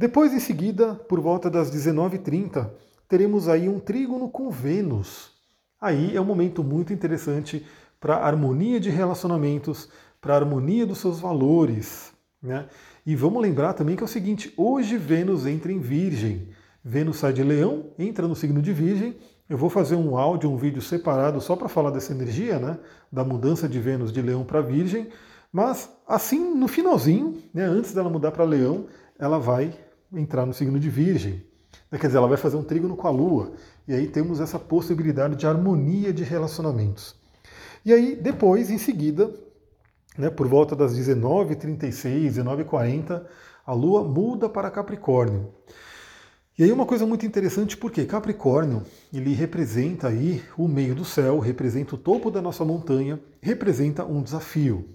Depois, 0.00 0.32
em 0.32 0.40
seguida, 0.40 0.94
por 0.94 1.20
volta 1.20 1.50
das 1.50 1.70
19h30, 1.70 2.70
teremos 3.06 3.50
aí 3.50 3.68
um 3.68 3.78
trígono 3.78 4.30
com 4.30 4.48
Vênus. 4.48 5.32
Aí 5.78 6.16
é 6.16 6.20
um 6.22 6.24
momento 6.24 6.64
muito 6.64 6.90
interessante 6.90 7.66
para 8.00 8.16
a 8.16 8.26
harmonia 8.26 8.80
de 8.80 8.88
relacionamentos, 8.88 9.90
para 10.18 10.32
a 10.32 10.36
harmonia 10.38 10.86
dos 10.86 10.96
seus 10.96 11.20
valores. 11.20 12.14
Né? 12.42 12.66
E 13.04 13.14
vamos 13.14 13.42
lembrar 13.42 13.74
também 13.74 13.94
que 13.94 14.02
é 14.02 14.06
o 14.06 14.08
seguinte: 14.08 14.54
hoje 14.56 14.96
Vênus 14.96 15.44
entra 15.44 15.70
em 15.70 15.78
Virgem. 15.78 16.48
Vênus 16.82 17.18
sai 17.18 17.34
de 17.34 17.42
Leão, 17.42 17.90
entra 17.98 18.26
no 18.26 18.34
signo 18.34 18.62
de 18.62 18.72
Virgem. 18.72 19.18
Eu 19.50 19.58
vou 19.58 19.68
fazer 19.68 19.96
um 19.96 20.16
áudio, 20.16 20.50
um 20.50 20.56
vídeo 20.56 20.80
separado 20.80 21.42
só 21.42 21.54
para 21.54 21.68
falar 21.68 21.90
dessa 21.90 22.14
energia, 22.14 22.58
né? 22.58 22.78
Da 23.12 23.22
mudança 23.22 23.68
de 23.68 23.78
Vênus 23.78 24.10
de 24.10 24.22
Leão 24.22 24.44
para 24.44 24.62
Virgem. 24.62 25.10
Mas 25.52 25.90
assim, 26.08 26.54
no 26.54 26.68
finalzinho, 26.68 27.42
né, 27.52 27.64
antes 27.64 27.92
dela 27.92 28.08
mudar 28.08 28.30
para 28.30 28.44
Leão, 28.44 28.86
ela 29.18 29.38
vai 29.38 29.74
entrar 30.12 30.46
no 30.46 30.52
signo 30.52 30.78
de 30.78 30.88
Virgem. 30.90 31.42
Quer 31.90 32.06
dizer, 32.06 32.18
ela 32.18 32.28
vai 32.28 32.36
fazer 32.36 32.56
um 32.56 32.62
trígono 32.62 32.96
com 32.96 33.06
a 33.06 33.10
Lua. 33.10 33.52
E 33.86 33.94
aí 33.94 34.06
temos 34.06 34.40
essa 34.40 34.58
possibilidade 34.58 35.36
de 35.36 35.46
harmonia 35.46 36.12
de 36.12 36.22
relacionamentos. 36.22 37.16
E 37.84 37.92
aí, 37.92 38.14
depois, 38.14 38.70
em 38.70 38.78
seguida, 38.78 39.32
né, 40.16 40.30
por 40.30 40.46
volta 40.46 40.76
das 40.76 40.96
19h36, 40.96 42.30
19h40, 42.30 43.22
a 43.66 43.72
Lua 43.72 44.04
muda 44.04 44.48
para 44.48 44.70
Capricórnio. 44.70 45.52
E 46.58 46.62
aí 46.64 46.70
uma 46.70 46.84
coisa 46.84 47.06
muito 47.06 47.24
interessante, 47.24 47.76
porque 47.76 48.04
Capricórnio, 48.04 48.82
ele 49.12 49.32
representa 49.32 50.08
aí 50.08 50.42
o 50.58 50.68
meio 50.68 50.94
do 50.94 51.06
céu, 51.06 51.38
representa 51.38 51.94
o 51.94 51.98
topo 51.98 52.30
da 52.30 52.42
nossa 52.42 52.64
montanha, 52.64 53.18
representa 53.40 54.04
um 54.04 54.22
desafio. 54.22 54.86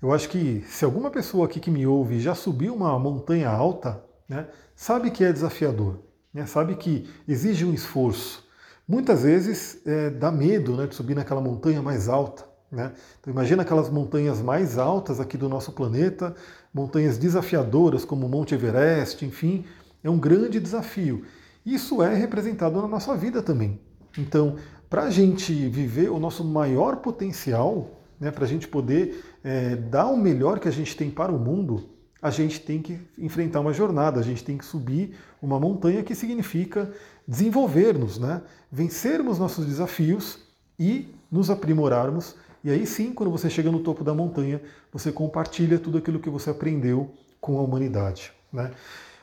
Eu 0.00 0.12
acho 0.12 0.28
que 0.28 0.64
se 0.68 0.84
alguma 0.84 1.10
pessoa 1.10 1.46
aqui 1.46 1.58
que 1.58 1.70
me 1.70 1.86
ouve 1.86 2.20
já 2.20 2.34
subiu 2.34 2.74
uma 2.74 2.96
montanha 2.98 3.48
alta, 3.48 4.00
né, 4.32 4.46
sabe 4.74 5.10
que 5.10 5.22
é 5.22 5.32
desafiador, 5.32 5.98
né, 6.32 6.46
sabe 6.46 6.74
que 6.76 7.08
exige 7.28 7.64
um 7.64 7.74
esforço. 7.74 8.48
Muitas 8.88 9.22
vezes 9.22 9.80
é, 9.86 10.10
dá 10.10 10.32
medo 10.32 10.74
né, 10.74 10.86
de 10.86 10.94
subir 10.94 11.14
naquela 11.14 11.40
montanha 11.40 11.82
mais 11.82 12.08
alta. 12.08 12.44
Né? 12.70 12.92
Então 13.20 13.30
imagina 13.30 13.62
aquelas 13.62 13.90
montanhas 13.90 14.40
mais 14.40 14.78
altas 14.78 15.20
aqui 15.20 15.36
do 15.36 15.48
nosso 15.48 15.72
planeta, 15.72 16.34
montanhas 16.72 17.18
desafiadoras 17.18 18.04
como 18.04 18.26
o 18.26 18.28
Monte 18.28 18.54
Everest, 18.54 19.24
enfim, 19.24 19.66
é 20.02 20.08
um 20.08 20.18
grande 20.18 20.58
desafio. 20.58 21.24
Isso 21.64 22.02
é 22.02 22.14
representado 22.14 22.80
na 22.80 22.88
nossa 22.88 23.14
vida 23.14 23.42
também. 23.42 23.78
Então, 24.16 24.56
para 24.88 25.04
a 25.04 25.10
gente 25.10 25.52
viver 25.68 26.10
o 26.10 26.18
nosso 26.18 26.42
maior 26.42 26.96
potencial, 26.96 28.00
né, 28.18 28.30
para 28.30 28.44
a 28.44 28.48
gente 28.48 28.66
poder 28.66 29.22
é, 29.44 29.76
dar 29.76 30.06
o 30.06 30.16
melhor 30.16 30.58
que 30.58 30.68
a 30.68 30.72
gente 30.72 30.96
tem 30.96 31.10
para 31.10 31.30
o 31.30 31.38
mundo, 31.38 31.91
a 32.22 32.30
gente 32.30 32.60
tem 32.60 32.80
que 32.80 32.98
enfrentar 33.18 33.60
uma 33.60 33.72
jornada, 33.72 34.20
a 34.20 34.22
gente 34.22 34.44
tem 34.44 34.56
que 34.56 34.64
subir 34.64 35.16
uma 35.42 35.58
montanha 35.58 36.02
que 36.02 36.14
significa 36.14 36.90
desenvolver-nos, 37.28 38.18
né, 38.18 38.40
vencermos 38.70 39.38
nossos 39.38 39.66
desafios 39.66 40.38
e 40.78 41.08
nos 41.30 41.50
aprimorarmos 41.50 42.36
e 42.64 42.70
aí 42.70 42.86
sim, 42.86 43.12
quando 43.12 43.30
você 43.30 43.50
chega 43.50 43.70
no 43.72 43.80
topo 43.80 44.04
da 44.04 44.14
montanha, 44.14 44.60
você 44.92 45.10
compartilha 45.10 45.78
tudo 45.78 45.98
aquilo 45.98 46.20
que 46.20 46.30
você 46.30 46.50
aprendeu 46.50 47.12
com 47.40 47.58
a 47.58 47.62
humanidade. 47.62 48.32
Né? 48.52 48.70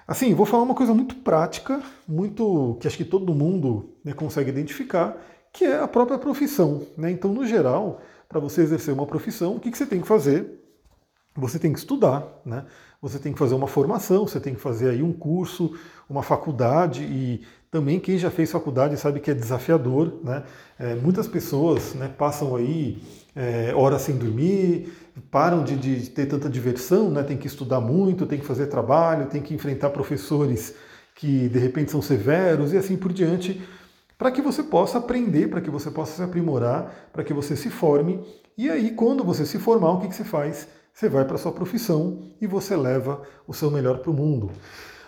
Assim, 0.05 0.33
vou 0.33 0.45
falar 0.45 0.63
uma 0.63 0.75
coisa 0.75 0.93
muito 0.93 1.15
prática, 1.15 1.81
muito 2.07 2.77
que 2.81 2.87
acho 2.87 2.97
que 2.97 3.05
todo 3.05 3.33
mundo 3.33 3.91
né, 4.03 4.11
consegue 4.11 4.49
identificar, 4.49 5.15
que 5.53 5.63
é 5.63 5.79
a 5.79 5.87
própria 5.87 6.17
profissão. 6.17 6.85
Né? 6.97 7.11
Então, 7.11 7.31
no 7.31 7.45
geral, 7.45 8.01
para 8.27 8.39
você 8.41 8.61
exercer 8.61 8.93
uma 8.93 9.05
profissão, 9.05 9.55
o 9.55 9.59
que, 9.59 9.71
que 9.71 9.77
você 9.77 9.85
tem 9.85 10.01
que 10.01 10.07
fazer? 10.07 10.59
Você 11.35 11.57
tem 11.57 11.71
que 11.71 11.79
estudar, 11.79 12.27
né? 12.43 12.65
Você 13.01 13.17
tem 13.17 13.31
que 13.31 13.39
fazer 13.39 13.55
uma 13.55 13.67
formação, 13.67 14.27
você 14.27 14.39
tem 14.39 14.53
que 14.53 14.59
fazer 14.59 14.89
aí 14.89 15.01
um 15.01 15.13
curso, 15.13 15.73
uma 16.09 16.21
faculdade 16.21 17.03
e 17.03 17.41
também 17.71 17.99
quem 17.99 18.17
já 18.17 18.29
fez 18.29 18.51
faculdade 18.51 18.97
sabe 18.97 19.19
que 19.19 19.31
é 19.31 19.33
desafiador, 19.33 20.19
né? 20.23 20.43
É, 20.77 20.95
muitas 20.95 21.27
pessoas 21.27 21.93
né, 21.93 22.09
passam 22.17 22.55
aí 22.55 23.01
é, 23.35 23.73
horas 23.73 24.01
sem 24.01 24.17
dormir, 24.17 24.91
param 25.31 25.63
de, 25.63 25.77
de, 25.77 26.09
ter 26.09 26.25
tanta 26.25 26.49
diversão, 26.49 27.09
né? 27.09 27.23
tem 27.23 27.37
que 27.37 27.47
estudar 27.47 27.79
muito, 27.79 28.25
tem 28.25 28.39
que 28.39 28.45
fazer 28.45 28.67
trabalho, 28.67 29.27
tem 29.27 29.41
que 29.41 29.53
enfrentar 29.53 29.91
professores 29.91 30.75
que 31.15 31.47
de 31.49 31.59
repente 31.59 31.91
são 31.91 32.01
severos 32.01 32.73
e 32.73 32.77
assim 32.77 32.97
por 32.97 33.13
diante, 33.13 33.61
para 34.17 34.31
que 34.31 34.41
você 34.41 34.63
possa 34.63 34.97
aprender, 34.97 35.47
para 35.49 35.61
que 35.61 35.69
você 35.69 35.91
possa 35.91 36.15
se 36.17 36.21
aprimorar, 36.21 37.09
para 37.13 37.23
que 37.23 37.33
você 37.33 37.55
se 37.55 37.69
forme. 37.69 38.19
E 38.57 38.69
aí, 38.69 38.91
quando 38.91 39.23
você 39.23 39.45
se 39.45 39.57
formar, 39.57 39.91
o 39.91 39.99
que, 40.01 40.09
que 40.09 40.15
você 40.15 40.25
faz? 40.25 40.67
Você 40.93 41.07
vai 41.07 41.25
para 41.25 41.35
a 41.35 41.39
sua 41.39 41.51
profissão 41.51 42.23
e 42.41 42.47
você 42.47 42.75
leva 42.75 43.21
o 43.47 43.53
seu 43.53 43.71
melhor 43.71 43.99
para 43.99 44.11
o 44.11 44.13
mundo. 44.13 44.51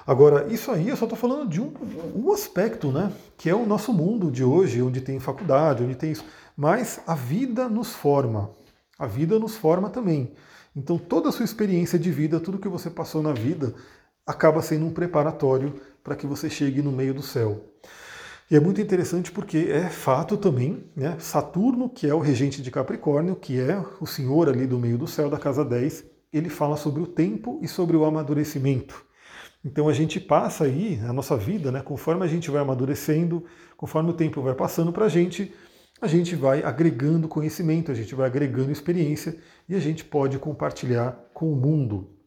Agora, 0.06 0.52
isso 0.52 0.72
aí 0.72 0.90
eu 0.90 0.98
só 0.98 1.06
estou 1.06 1.18
falando 1.18 1.48
de 1.48 1.62
um, 1.62 1.72
um 2.16 2.32
aspecto, 2.32 2.92
né? 2.92 3.12
Que 3.38 3.50
é 3.50 3.56
o 3.56 3.66
nosso 3.66 3.94
mundo 3.94 4.32
de 4.32 4.44
hoje, 4.44 4.82
onde 4.82 5.02
tem 5.02 5.20
faculdade, 5.20 5.84
onde 5.84 5.96
tem 5.96 6.12
isso. 6.12 6.26
Mas 6.56 7.02
a 7.06 7.16
vida 7.16 7.70
nos 7.70 7.94
forma. 7.94 8.52
A 8.98 9.06
vida 9.06 9.38
nos 9.38 9.56
forma 9.56 9.90
também. 9.90 10.34
Então 10.76 10.98
toda 10.98 11.30
a 11.30 11.32
sua 11.32 11.46
experiência 11.46 12.00
de 12.00 12.12
vida, 12.12 12.40
tudo 12.40 12.60
que 12.60 12.70
você 12.70 12.90
passou 12.90 13.22
na 13.22 13.34
vida, 13.34 13.74
acaba 14.26 14.62
sendo 14.62 14.86
um 14.86 14.94
preparatório 14.94 15.74
para 16.04 16.16
que 16.16 16.26
você 16.26 16.50
chegue 16.50 16.82
no 16.82 16.92
meio 16.92 17.14
do 17.14 17.22
céu. 17.22 17.64
E 18.52 18.56
é 18.58 18.60
muito 18.60 18.82
interessante 18.82 19.32
porque 19.32 19.70
é 19.70 19.88
fato 19.88 20.36
também, 20.36 20.84
né? 20.94 21.16
Saturno, 21.20 21.88
que 21.88 22.06
é 22.06 22.14
o 22.14 22.20
regente 22.20 22.62
de 22.62 22.70
Capricórnio, 22.70 23.34
que 23.34 23.58
é 23.58 23.82
o 24.02 24.06
senhor 24.06 24.50
ali 24.50 24.68
do 24.68 24.78
meio 24.78 24.98
do 24.98 25.08
céu 25.08 25.30
da 25.30 25.38
casa 25.38 25.64
10, 25.64 26.04
ele 26.34 26.50
fala 26.50 26.76
sobre 26.76 27.02
o 27.02 27.08
tempo 27.08 27.62
e 27.62 27.68
sobre 27.70 27.96
o 27.96 28.04
amadurecimento. 28.04 29.06
Então 29.64 29.88
a 29.88 29.94
gente 29.94 30.20
passa 30.20 30.66
aí 30.66 31.00
a 31.08 31.14
nossa 31.14 31.38
vida, 31.38 31.72
né, 31.72 31.82
conforme 31.82 32.26
a 32.26 32.28
gente 32.28 32.52
vai 32.52 32.62
amadurecendo, 32.62 33.46
conforme 33.78 34.10
o 34.10 34.14
tempo 34.14 34.42
vai 34.42 34.54
passando 34.54 34.92
para 34.92 35.06
a 35.06 35.10
gente, 35.10 35.54
a 36.02 36.08
gente 36.08 36.36
vai 36.36 36.62
agregando 36.62 37.30
conhecimento, 37.30 37.90
a 37.90 37.96
gente 37.96 38.14
vai 38.14 38.26
agregando 38.26 38.70
experiência 38.70 39.38
e 39.70 39.76
a 39.76 39.80
gente 39.80 40.04
pode 40.04 40.38
compartilhar 40.38 41.18
com 41.34 41.54
o 41.54 41.56
mundo. 41.56 42.18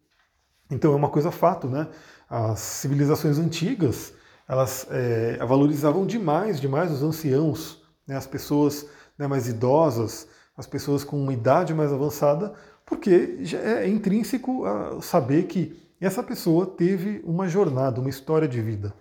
Então 0.71 0.95
é 0.95 0.97
uma 0.97 1.11
coisa 1.11 1.31
fato, 1.31 1.69
né? 1.69 1.87
As 2.31 2.61
civilizações 2.61 3.39
antigas, 3.39 4.15
elas 4.49 4.87
é, 4.91 5.37
valorizavam 5.45 6.07
demais, 6.07 6.61
demais 6.61 6.91
os 6.91 7.03
anciãos, 7.03 7.83
né? 8.07 8.17
as 8.17 8.27
pessoas 8.27 8.87
né, 9.19 9.27
mais 9.27 9.49
idosas, 9.49 10.29
as 10.57 10.67
pessoas 10.67 11.03
com 11.05 11.21
uma 11.21 11.33
idade 11.33 11.75
mais 11.75 11.93
avançada, 11.93 12.55
porque 12.87 13.39
é 13.55 13.89
intrínseco 13.89 14.65
saber 15.01 15.45
que 15.45 15.83
essa 16.01 16.23
pessoa 16.23 16.67
teve 16.67 17.23
uma 17.25 17.49
jornada, 17.49 18.01
uma 18.01 18.11
história 18.11 18.47
de 18.47 18.61
vida. 18.61 18.95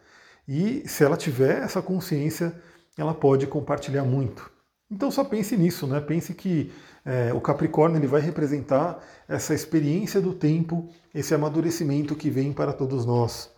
E 0.47 0.87
se 0.87 1.03
ela 1.03 1.17
tiver 1.17 1.61
essa 1.61 1.81
consciência, 1.81 2.55
ela 2.97 3.13
pode 3.13 3.45
compartilhar 3.47 4.03
muito. 4.03 4.49
Então 4.89 5.09
só 5.09 5.23
pense 5.23 5.57
nisso, 5.57 5.87
né? 5.87 5.99
Pense 5.99 6.33
que 6.33 6.71
é, 7.05 7.33
o 7.33 7.41
Capricórnio 7.41 7.97
ele 7.97 8.07
vai 8.07 8.21
representar 8.21 9.03
essa 9.27 9.53
experiência 9.53 10.21
do 10.21 10.33
tempo, 10.33 10.87
esse 11.13 11.33
amadurecimento 11.33 12.15
que 12.15 12.29
vem 12.29 12.53
para 12.53 12.71
todos 12.71 13.05
nós. 13.05 13.52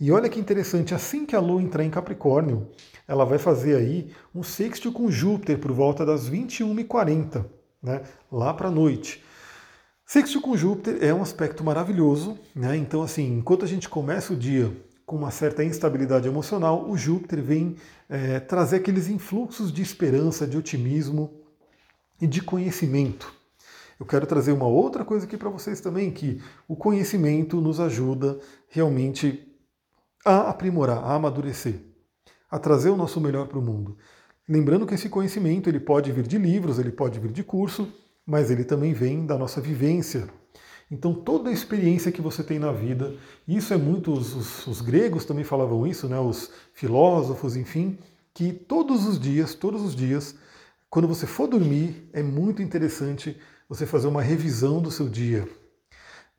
E 0.00 0.10
olha 0.10 0.30
que 0.30 0.40
interessante, 0.40 0.94
assim 0.94 1.26
que 1.26 1.36
a 1.36 1.40
Lua 1.40 1.62
entrar 1.62 1.84
em 1.84 1.90
Capricórnio, 1.90 2.68
ela 3.06 3.26
vai 3.26 3.36
fazer 3.36 3.76
aí 3.76 4.10
um 4.34 4.42
sexto 4.42 4.90
com 4.90 5.10
Júpiter 5.10 5.58
por 5.58 5.72
volta 5.72 6.06
das 6.06 6.28
21h40, 6.30 7.44
né? 7.82 8.00
lá 8.32 8.54
para 8.54 8.68
a 8.68 8.70
noite. 8.70 9.22
Sexto 10.06 10.40
com 10.40 10.56
Júpiter 10.56 11.04
é 11.04 11.12
um 11.12 11.20
aspecto 11.20 11.62
maravilhoso, 11.62 12.38
né? 12.56 12.76
Então, 12.76 13.02
assim, 13.02 13.36
enquanto 13.36 13.64
a 13.64 13.68
gente 13.68 13.90
começa 13.90 14.32
o 14.32 14.36
dia 14.36 14.74
com 15.04 15.16
uma 15.16 15.30
certa 15.30 15.62
instabilidade 15.62 16.26
emocional, 16.26 16.88
o 16.88 16.96
Júpiter 16.96 17.42
vem 17.42 17.76
é, 18.08 18.40
trazer 18.40 18.76
aqueles 18.76 19.06
influxos 19.06 19.70
de 19.70 19.82
esperança, 19.82 20.46
de 20.46 20.56
otimismo 20.56 21.30
e 22.20 22.26
de 22.26 22.40
conhecimento. 22.40 23.32
Eu 24.00 24.06
quero 24.06 24.26
trazer 24.26 24.52
uma 24.52 24.66
outra 24.66 25.04
coisa 25.04 25.26
aqui 25.26 25.36
para 25.36 25.50
vocês 25.50 25.78
também, 25.80 26.10
que 26.10 26.40
o 26.66 26.74
conhecimento 26.74 27.60
nos 27.60 27.78
ajuda 27.78 28.40
realmente 28.68 29.49
a 30.24 30.50
aprimorar, 30.50 30.98
a 30.98 31.14
amadurecer, 31.14 31.80
a 32.50 32.58
trazer 32.58 32.90
o 32.90 32.96
nosso 32.96 33.20
melhor 33.20 33.46
para 33.48 33.58
o 33.58 33.62
mundo. 33.62 33.96
Lembrando 34.48 34.86
que 34.86 34.94
esse 34.94 35.08
conhecimento 35.08 35.68
ele 35.68 35.80
pode 35.80 36.10
vir 36.12 36.26
de 36.26 36.38
livros, 36.38 36.78
ele 36.78 36.90
pode 36.90 37.18
vir 37.20 37.30
de 37.30 37.42
curso, 37.42 37.92
mas 38.26 38.50
ele 38.50 38.64
também 38.64 38.92
vem 38.92 39.24
da 39.24 39.38
nossa 39.38 39.60
vivência, 39.60 40.28
então, 40.90 41.14
toda 41.14 41.50
a 41.50 41.52
experiência 41.52 42.10
que 42.10 42.20
você 42.20 42.42
tem 42.42 42.58
na 42.58 42.72
vida, 42.72 43.14
isso 43.46 43.72
é 43.72 43.76
muito, 43.76 44.12
os, 44.12 44.34
os, 44.34 44.66
os, 44.66 44.80
gregos 44.80 45.24
também 45.24 45.44
falavam 45.44 45.86
isso, 45.86 46.08
né, 46.08 46.18
os 46.18 46.50
filósofos, 46.74 47.54
enfim, 47.54 47.96
que 48.34 48.52
todos 48.52 49.06
os 49.06 49.18
dias, 49.20 49.54
todos 49.54 49.82
os 49.82 49.94
dias, 49.94 50.34
quando 50.88 51.06
você 51.06 51.28
for 51.28 51.46
dormir, 51.46 52.10
é 52.12 52.22
muito 52.24 52.60
interessante 52.60 53.38
você 53.68 53.86
fazer 53.86 54.08
uma 54.08 54.20
revisão 54.20 54.82
do 54.82 54.90
seu 54.90 55.08
dia. 55.08 55.48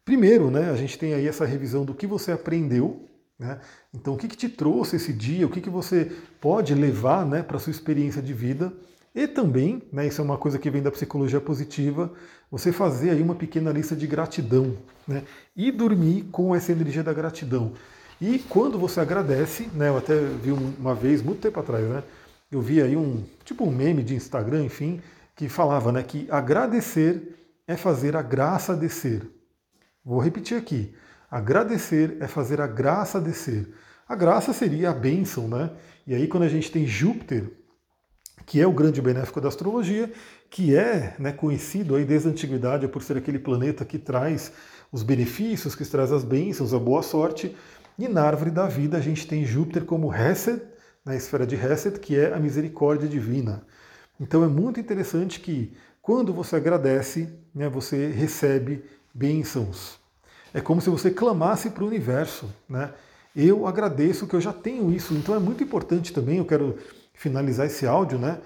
Primeiro, 0.03 0.51
né, 0.51 0.69
a 0.69 0.75
gente 0.75 0.99
tem 0.99 1.13
aí 1.13 1.27
essa 1.27 1.45
revisão 1.45 1.85
do 1.85 1.95
que 1.95 2.05
você 2.05 2.33
aprendeu, 2.33 3.05
né? 3.41 3.59
Então, 3.91 4.13
o 4.13 4.17
que, 4.17 4.27
que 4.27 4.37
te 4.37 4.47
trouxe 4.47 4.97
esse 4.97 5.11
dia, 5.11 5.47
o 5.47 5.49
que, 5.49 5.59
que 5.59 5.69
você 5.69 6.11
pode 6.39 6.75
levar 6.75 7.25
né, 7.25 7.41
para 7.41 7.57
a 7.57 7.59
sua 7.59 7.71
experiência 7.71 8.21
de 8.21 8.33
vida. 8.33 8.71
E 9.15 9.27
também, 9.27 9.81
né, 9.91 10.05
isso 10.05 10.21
é 10.21 10.23
uma 10.23 10.37
coisa 10.37 10.59
que 10.59 10.69
vem 10.69 10.81
da 10.81 10.91
psicologia 10.91 11.41
positiva, 11.41 12.13
você 12.51 12.71
fazer 12.71 13.09
aí 13.09 13.21
uma 13.21 13.33
pequena 13.33 13.71
lista 13.71 13.95
de 13.95 14.05
gratidão, 14.05 14.77
né? 15.07 15.23
E 15.55 15.71
dormir 15.71 16.27
com 16.31 16.55
essa 16.55 16.71
energia 16.71 17.03
da 17.03 17.11
gratidão. 17.11 17.73
E 18.21 18.37
quando 18.37 18.77
você 18.77 18.99
agradece, 18.99 19.67
né? 19.73 19.89
Eu 19.89 19.97
até 19.97 20.15
vi 20.15 20.51
uma 20.51 20.93
vez, 20.93 21.21
muito 21.21 21.41
tempo 21.41 21.59
atrás, 21.59 21.83
né? 21.83 22.03
Eu 22.51 22.61
vi 22.61 22.81
aí 22.81 22.95
um 22.95 23.23
tipo 23.43 23.65
um 23.65 23.71
meme 23.71 24.03
de 24.03 24.15
Instagram, 24.15 24.63
enfim, 24.63 25.01
que 25.35 25.49
falava, 25.49 25.91
né? 25.91 26.03
Que 26.03 26.27
agradecer 26.29 27.35
é 27.67 27.75
fazer 27.75 28.15
a 28.15 28.21
graça 28.21 28.75
descer. 28.75 29.27
Vou 30.05 30.19
repetir 30.19 30.57
aqui. 30.57 30.93
Agradecer 31.31 32.17
é 32.19 32.27
fazer 32.27 32.59
a 32.59 32.67
graça 32.67 33.21
descer. 33.21 33.73
A 34.05 34.15
graça 34.17 34.51
seria 34.51 34.89
a 34.89 34.93
bênção, 34.93 35.47
né? 35.47 35.71
E 36.05 36.13
aí 36.13 36.27
quando 36.27 36.43
a 36.43 36.49
gente 36.49 36.69
tem 36.69 36.85
Júpiter, 36.85 37.49
que 38.45 38.59
é 38.59 38.67
o 38.67 38.73
grande 38.73 39.01
benéfico 39.01 39.39
da 39.39 39.47
astrologia, 39.47 40.11
que 40.49 40.75
é 40.75 41.15
né, 41.17 41.31
conhecido 41.31 41.95
aí 41.95 42.03
desde 42.03 42.27
a 42.27 42.31
antiguidade 42.31 42.85
por 42.89 43.01
ser 43.01 43.15
aquele 43.15 43.39
planeta 43.39 43.85
que 43.85 43.97
traz 43.97 44.51
os 44.91 45.03
benefícios, 45.03 45.73
que 45.73 45.85
traz 45.85 46.11
as 46.11 46.25
bênçãos, 46.25 46.73
a 46.73 46.79
boa 46.79 47.01
sorte. 47.01 47.55
E 47.97 48.09
na 48.09 48.23
árvore 48.23 48.51
da 48.51 48.67
vida 48.67 48.97
a 48.97 49.01
gente 49.01 49.25
tem 49.25 49.45
Júpiter 49.45 49.85
como 49.85 50.13
Hesed, 50.13 50.61
na 51.05 51.15
esfera 51.15 51.47
de 51.47 51.55
Hesed, 51.55 51.97
que 51.99 52.19
é 52.19 52.33
a 52.33 52.39
misericórdia 52.39 53.07
divina. 53.07 53.65
Então 54.19 54.43
é 54.43 54.49
muito 54.49 54.81
interessante 54.81 55.39
que 55.39 55.73
quando 56.01 56.33
você 56.33 56.57
agradece, 56.57 57.29
né, 57.55 57.69
você 57.69 58.07
recebe 58.07 58.83
bênçãos. 59.13 60.00
É 60.53 60.61
como 60.61 60.81
se 60.81 60.89
você 60.89 61.09
clamasse 61.11 61.69
para 61.69 61.83
o 61.83 61.87
universo. 61.87 62.49
Né? 62.69 62.91
Eu 63.35 63.65
agradeço 63.65 64.27
que 64.27 64.35
eu 64.35 64.41
já 64.41 64.51
tenho 64.51 64.91
isso. 64.91 65.13
Então 65.13 65.35
é 65.35 65.39
muito 65.39 65.63
importante 65.63 66.11
também, 66.11 66.37
eu 66.37 66.45
quero 66.45 66.77
finalizar 67.13 67.67
esse 67.67 67.85
áudio, 67.85 68.17
né? 68.17 68.39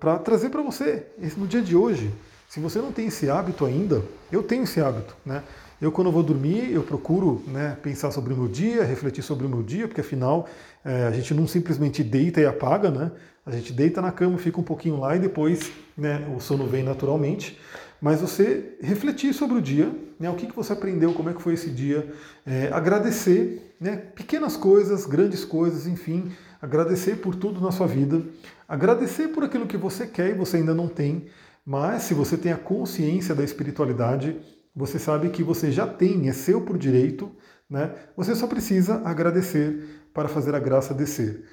Para 0.00 0.18
trazer 0.18 0.48
para 0.48 0.62
você 0.62 1.06
no 1.36 1.46
dia 1.46 1.60
de 1.60 1.76
hoje. 1.76 2.10
Se 2.48 2.58
você 2.58 2.78
não 2.78 2.90
tem 2.90 3.08
esse 3.08 3.28
hábito 3.28 3.66
ainda, 3.66 4.02
eu 4.32 4.42
tenho 4.42 4.62
esse 4.62 4.80
hábito, 4.80 5.14
né? 5.26 5.42
Eu, 5.80 5.92
quando 5.92 6.10
vou 6.10 6.22
dormir, 6.22 6.72
eu 6.72 6.82
procuro 6.82 7.40
né, 7.46 7.76
pensar 7.80 8.10
sobre 8.10 8.32
o 8.32 8.36
meu 8.36 8.48
dia, 8.48 8.82
refletir 8.82 9.22
sobre 9.22 9.46
o 9.46 9.48
meu 9.48 9.62
dia, 9.62 9.86
porque 9.86 10.00
afinal 10.00 10.48
é, 10.84 11.06
a 11.06 11.10
gente 11.12 11.32
não 11.32 11.46
simplesmente 11.46 12.02
deita 12.02 12.40
e 12.40 12.46
apaga, 12.46 12.90
né? 12.90 13.12
A 13.46 13.52
gente 13.52 13.72
deita 13.72 14.02
na 14.02 14.10
cama, 14.10 14.38
fica 14.38 14.58
um 14.58 14.64
pouquinho 14.64 14.98
lá 14.98 15.14
e 15.14 15.18
depois 15.20 15.70
né, 15.96 16.26
o 16.36 16.40
sono 16.40 16.66
vem 16.66 16.82
naturalmente. 16.82 17.58
Mas 18.00 18.20
você 18.20 18.76
refletir 18.80 19.34
sobre 19.34 19.58
o 19.58 19.62
dia, 19.62 19.90
né, 20.18 20.30
o 20.30 20.34
que, 20.34 20.46
que 20.46 20.54
você 20.54 20.72
aprendeu, 20.72 21.12
como 21.12 21.30
é 21.30 21.34
que 21.34 21.42
foi 21.42 21.54
esse 21.54 21.70
dia, 21.70 22.12
é, 22.46 22.68
agradecer 22.72 23.74
né, 23.80 23.96
pequenas 23.96 24.56
coisas, 24.56 25.04
grandes 25.04 25.44
coisas, 25.44 25.86
enfim, 25.86 26.30
agradecer 26.62 27.16
por 27.16 27.34
tudo 27.34 27.60
na 27.60 27.72
sua 27.72 27.86
vida, 27.86 28.22
agradecer 28.68 29.28
por 29.28 29.44
aquilo 29.44 29.66
que 29.66 29.76
você 29.76 30.06
quer 30.06 30.30
e 30.30 30.34
você 30.34 30.58
ainda 30.58 30.74
não 30.74 30.88
tem, 30.88 31.26
mas 31.64 32.02
se 32.02 32.14
você 32.14 32.36
tem 32.36 32.52
a 32.52 32.56
consciência 32.56 33.34
da 33.34 33.44
espiritualidade, 33.44 34.40
você 34.74 34.98
sabe 34.98 35.30
que 35.30 35.42
você 35.42 35.70
já 35.70 35.86
tem, 35.86 36.28
é 36.28 36.32
seu 36.32 36.60
por 36.60 36.78
direito, 36.78 37.30
né? 37.68 37.92
Você 38.16 38.34
só 38.34 38.46
precisa 38.46 39.02
agradecer 39.04 39.84
para 40.14 40.28
fazer 40.28 40.54
a 40.54 40.58
graça 40.58 40.94
descer. 40.94 41.44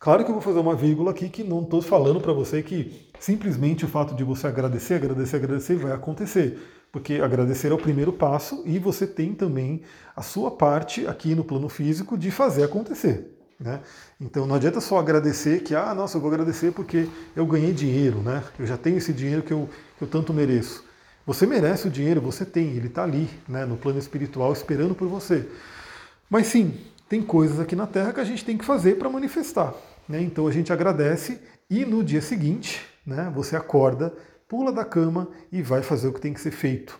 Claro 0.00 0.24
que 0.24 0.30
eu 0.30 0.34
vou 0.34 0.42
fazer 0.42 0.58
uma 0.58 0.74
vírgula 0.74 1.10
aqui 1.10 1.28
que 1.28 1.44
não 1.44 1.60
estou 1.60 1.82
falando 1.82 2.22
para 2.22 2.32
você 2.32 2.62
que 2.62 3.06
simplesmente 3.20 3.84
o 3.84 3.88
fato 3.88 4.14
de 4.14 4.24
você 4.24 4.46
agradecer, 4.46 4.94
agradecer, 4.94 5.36
agradecer 5.36 5.76
vai 5.76 5.92
acontecer. 5.92 6.58
Porque 6.90 7.16
agradecer 7.16 7.70
é 7.70 7.74
o 7.74 7.78
primeiro 7.78 8.10
passo 8.10 8.62
e 8.64 8.78
você 8.78 9.06
tem 9.06 9.34
também 9.34 9.82
a 10.16 10.22
sua 10.22 10.50
parte 10.50 11.06
aqui 11.06 11.34
no 11.34 11.44
plano 11.44 11.68
físico 11.68 12.16
de 12.16 12.30
fazer 12.30 12.64
acontecer. 12.64 13.36
Né? 13.60 13.80
Então 14.18 14.46
não 14.46 14.54
adianta 14.54 14.80
só 14.80 14.98
agradecer 14.98 15.60
que, 15.62 15.74
ah, 15.74 15.94
nossa, 15.94 16.16
eu 16.16 16.22
vou 16.22 16.30
agradecer 16.30 16.72
porque 16.72 17.06
eu 17.36 17.44
ganhei 17.44 17.74
dinheiro, 17.74 18.22
né? 18.22 18.42
eu 18.58 18.66
já 18.66 18.78
tenho 18.78 18.96
esse 18.96 19.12
dinheiro 19.12 19.42
que 19.42 19.52
eu, 19.52 19.68
que 19.98 20.04
eu 20.04 20.08
tanto 20.08 20.32
mereço. 20.32 20.82
Você 21.26 21.46
merece 21.46 21.88
o 21.88 21.90
dinheiro, 21.90 22.22
você 22.22 22.46
tem, 22.46 22.68
ele 22.68 22.86
está 22.86 23.04
ali, 23.04 23.28
né, 23.46 23.66
no 23.66 23.76
plano 23.76 23.98
espiritual, 23.98 24.50
esperando 24.50 24.94
por 24.94 25.06
você. 25.08 25.46
Mas 26.30 26.46
sim, 26.46 26.74
tem 27.06 27.20
coisas 27.20 27.60
aqui 27.60 27.76
na 27.76 27.86
Terra 27.86 28.14
que 28.14 28.20
a 28.20 28.24
gente 28.24 28.42
tem 28.46 28.56
que 28.56 28.64
fazer 28.64 28.96
para 28.96 29.10
manifestar. 29.10 29.74
Né? 30.10 30.20
Então 30.20 30.48
a 30.48 30.50
gente 30.50 30.72
agradece 30.72 31.40
e 31.70 31.84
no 31.84 32.02
dia 32.02 32.20
seguinte 32.20 32.84
né, 33.06 33.32
você 33.32 33.54
acorda, 33.54 34.12
pula 34.48 34.72
da 34.72 34.84
cama 34.84 35.28
e 35.52 35.62
vai 35.62 35.82
fazer 35.82 36.08
o 36.08 36.12
que 36.12 36.20
tem 36.20 36.34
que 36.34 36.40
ser 36.40 36.50
feito. 36.50 36.98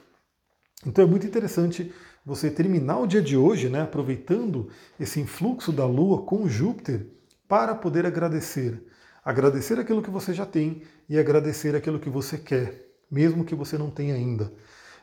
Então 0.87 1.05
é 1.05 1.07
muito 1.09 1.27
interessante 1.27 1.93
você 2.25 2.49
terminar 2.49 2.99
o 2.99 3.09
dia 3.09 3.21
de 3.21 3.37
hoje, 3.37 3.69
né, 3.69 3.83
aproveitando 3.83 4.69
esse 4.99 5.19
influxo 5.19 5.73
da 5.73 5.85
Lua 5.85 6.23
com 6.23 6.49
Júpiter, 6.49 7.05
para 7.49 7.75
poder 7.75 8.07
agradecer. 8.07 8.81
Agradecer 9.25 9.81
aquilo 9.81 10.03
que 10.03 10.11
você 10.11 10.33
já 10.33 10.47
tem 10.47 10.83
e 11.09 11.19
agradecer 11.19 11.75
aquilo 11.75 11.99
que 11.99 12.09
você 12.09 12.39
quer, 12.39 12.87
mesmo 13.11 13.45
que 13.45 13.57
você 13.57 13.77
não 13.77 13.91
tenha 13.91 14.15
ainda. 14.15 14.53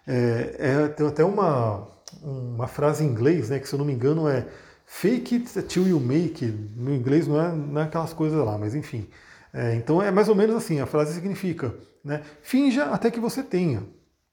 É, 0.08 0.56
é, 0.58 0.88
tem 0.88 1.06
até 1.06 1.26
uma, 1.26 1.86
uma 2.24 2.68
frase 2.68 3.04
em 3.04 3.08
inglês, 3.08 3.50
né, 3.50 3.60
que 3.60 3.68
se 3.68 3.76
eu 3.76 3.80
não 3.80 3.86
me 3.86 3.92
engano 3.92 4.30
é 4.30 4.48
fake 4.88 5.36
it 5.36 5.62
till 5.64 5.88
you 5.88 6.00
make 6.00 6.44
it. 6.44 6.58
No 6.76 6.96
inglês 6.96 7.28
não 7.28 7.40
é, 7.40 7.52
não 7.52 7.82
é 7.82 7.84
aquelas 7.84 8.14
coisas 8.14 8.44
lá, 8.44 8.58
mas 8.58 8.74
enfim. 8.74 9.08
É, 9.54 9.76
então 9.76 10.02
é 10.02 10.10
mais 10.10 10.30
ou 10.30 10.36
menos 10.36 10.56
assim, 10.56 10.80
a 10.80 10.86
frase 10.86 11.14
significa, 11.14 11.76
né, 12.04 12.24
finja 12.42 12.86
até 12.86 13.12
que 13.12 13.20
você 13.20 13.44
tenha. 13.44 13.84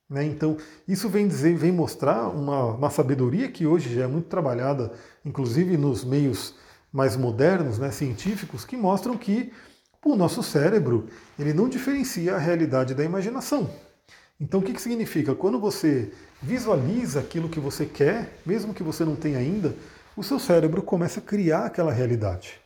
Né? 0.09 0.25
Então, 0.25 0.57
isso 0.87 1.09
vem 1.09 1.27
dizer, 1.27 1.57
vem 1.57 1.73
mostrar 1.73 2.29
uma, 2.29 2.67
uma, 2.75 2.91
sabedoria 2.91 3.51
que 3.51 3.67
hoje 3.67 3.95
já 3.95 4.05
é 4.05 4.07
muito 4.07 4.29
trabalhada, 4.29 4.93
inclusive 5.25 5.77
nos 5.77 6.05
meios 6.05 6.55
mais 6.93 7.17
modernos, 7.17 7.79
né, 7.79 7.91
científicos, 7.91 8.65
que 8.65 8.77
mostram 8.77 9.17
que 9.17 9.53
o 10.05 10.15
nosso 10.15 10.43
cérebro 10.43 11.09
ele 11.39 11.55
não 11.55 11.69
diferencia 11.69 12.35
a 12.35 12.39
realidade 12.39 12.95
da 12.95 13.03
imaginação. 13.03 13.71
Então, 14.39 14.61
o 14.61 14.63
que, 14.63 14.75
que 14.75 14.83
significa? 14.83 15.35
Quando 15.35 15.59
você 15.59 16.13
visualiza 16.43 17.21
aquilo 17.21 17.49
que 17.49 17.59
você 17.59 17.87
quer, 17.87 18.39
mesmo 18.45 18.75
que 18.75 18.83
você 18.83 19.05
não 19.05 19.17
tenha 19.17 19.39
ainda, 19.39 19.75
o 20.16 20.23
seu 20.23 20.38
cérebro 20.38 20.83
começa 20.83 21.21
a 21.21 21.23
criar 21.23 21.66
aquela 21.66 21.92
realidade. 21.92 22.61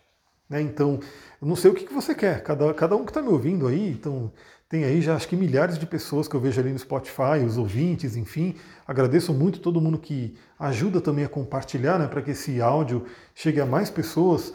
Né? 0.48 0.62
Então, 0.62 1.00
não 1.40 1.56
sei 1.56 1.70
o 1.70 1.74
que, 1.74 1.86
que 1.86 1.92
você 1.92 2.14
quer, 2.14 2.42
cada, 2.42 2.72
cada 2.74 2.96
um 2.96 3.04
que 3.04 3.10
está 3.10 3.22
me 3.22 3.28
ouvindo 3.28 3.66
aí, 3.66 3.90
então 3.90 4.32
tem 4.68 4.84
aí 4.84 5.00
já 5.00 5.14
acho 5.14 5.28
que 5.28 5.36
milhares 5.36 5.78
de 5.78 5.86
pessoas 5.86 6.28
que 6.28 6.34
eu 6.34 6.40
vejo 6.40 6.60
ali 6.60 6.70
no 6.72 6.78
Spotify, 6.78 7.44
os 7.46 7.56
ouvintes, 7.56 8.16
enfim. 8.16 8.54
Agradeço 8.86 9.32
muito 9.32 9.60
todo 9.60 9.80
mundo 9.80 9.98
que 9.98 10.36
ajuda 10.58 11.00
também 11.00 11.24
a 11.24 11.28
compartilhar, 11.28 11.98
né, 11.98 12.06
para 12.06 12.20
que 12.20 12.32
esse 12.32 12.60
áudio 12.60 13.06
chegue 13.34 13.60
a 13.60 13.66
mais 13.66 13.88
pessoas. 13.88 14.52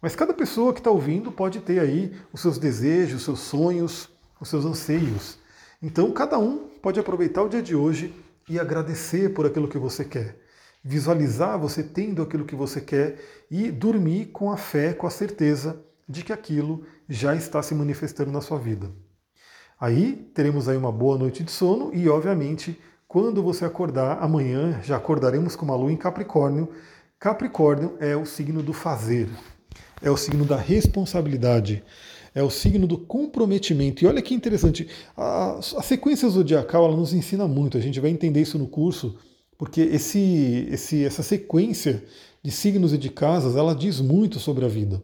Mas 0.00 0.14
cada 0.14 0.32
pessoa 0.32 0.72
que 0.72 0.78
está 0.80 0.90
ouvindo 0.90 1.32
pode 1.32 1.60
ter 1.60 1.80
aí 1.80 2.14
os 2.32 2.40
seus 2.40 2.58
desejos, 2.58 3.16
os 3.16 3.24
seus 3.24 3.40
sonhos, 3.40 4.08
os 4.40 4.48
seus 4.48 4.64
anseios. 4.64 5.38
Então, 5.82 6.12
cada 6.12 6.38
um 6.38 6.68
pode 6.80 7.00
aproveitar 7.00 7.42
o 7.42 7.48
dia 7.48 7.62
de 7.62 7.74
hoje 7.74 8.14
e 8.48 8.60
agradecer 8.60 9.34
por 9.34 9.46
aquilo 9.46 9.68
que 9.68 9.78
você 9.78 10.04
quer. 10.04 10.45
Visualizar 10.88 11.58
você 11.58 11.82
tendo 11.82 12.22
aquilo 12.22 12.44
que 12.44 12.54
você 12.54 12.80
quer 12.80 13.18
e 13.50 13.72
dormir 13.72 14.26
com 14.26 14.52
a 14.52 14.56
fé, 14.56 14.92
com 14.92 15.04
a 15.04 15.10
certeza 15.10 15.82
de 16.08 16.22
que 16.22 16.32
aquilo 16.32 16.84
já 17.08 17.34
está 17.34 17.60
se 17.60 17.74
manifestando 17.74 18.30
na 18.30 18.40
sua 18.40 18.56
vida. 18.56 18.88
Aí 19.80 20.30
teremos 20.32 20.68
aí 20.68 20.76
uma 20.76 20.92
boa 20.92 21.18
noite 21.18 21.42
de 21.42 21.50
sono 21.50 21.90
e, 21.92 22.08
obviamente, 22.08 22.80
quando 23.08 23.42
você 23.42 23.64
acordar 23.64 24.22
amanhã, 24.22 24.80
já 24.84 24.96
acordaremos 24.96 25.56
com 25.56 25.64
uma 25.64 25.74
lua 25.74 25.90
em 25.90 25.96
Capricórnio. 25.96 26.68
Capricórnio 27.18 27.96
é 27.98 28.16
o 28.16 28.24
signo 28.24 28.62
do 28.62 28.72
fazer, 28.72 29.28
é 30.00 30.08
o 30.08 30.16
signo 30.16 30.44
da 30.44 30.56
responsabilidade, 30.56 31.82
é 32.32 32.44
o 32.44 32.50
signo 32.50 32.86
do 32.86 32.96
comprometimento. 32.96 34.04
E 34.04 34.06
olha 34.06 34.22
que 34.22 34.34
interessante, 34.34 34.88
a, 35.16 35.58
a 35.58 35.82
sequência 35.82 36.28
zodiacal 36.28 36.84
ela 36.84 36.96
nos 36.96 37.12
ensina 37.12 37.48
muito, 37.48 37.76
a 37.76 37.80
gente 37.80 37.98
vai 37.98 38.10
entender 38.12 38.40
isso 38.40 38.56
no 38.56 38.68
curso, 38.68 39.18
porque 39.58 39.80
esse, 39.80 40.68
esse, 40.70 41.04
essa 41.04 41.22
sequência 41.22 42.04
de 42.42 42.50
signos 42.50 42.92
e 42.92 42.98
de 42.98 43.10
casas, 43.10 43.56
ela 43.56 43.74
diz 43.74 44.00
muito 44.00 44.38
sobre 44.38 44.64
a 44.64 44.68
vida. 44.68 45.02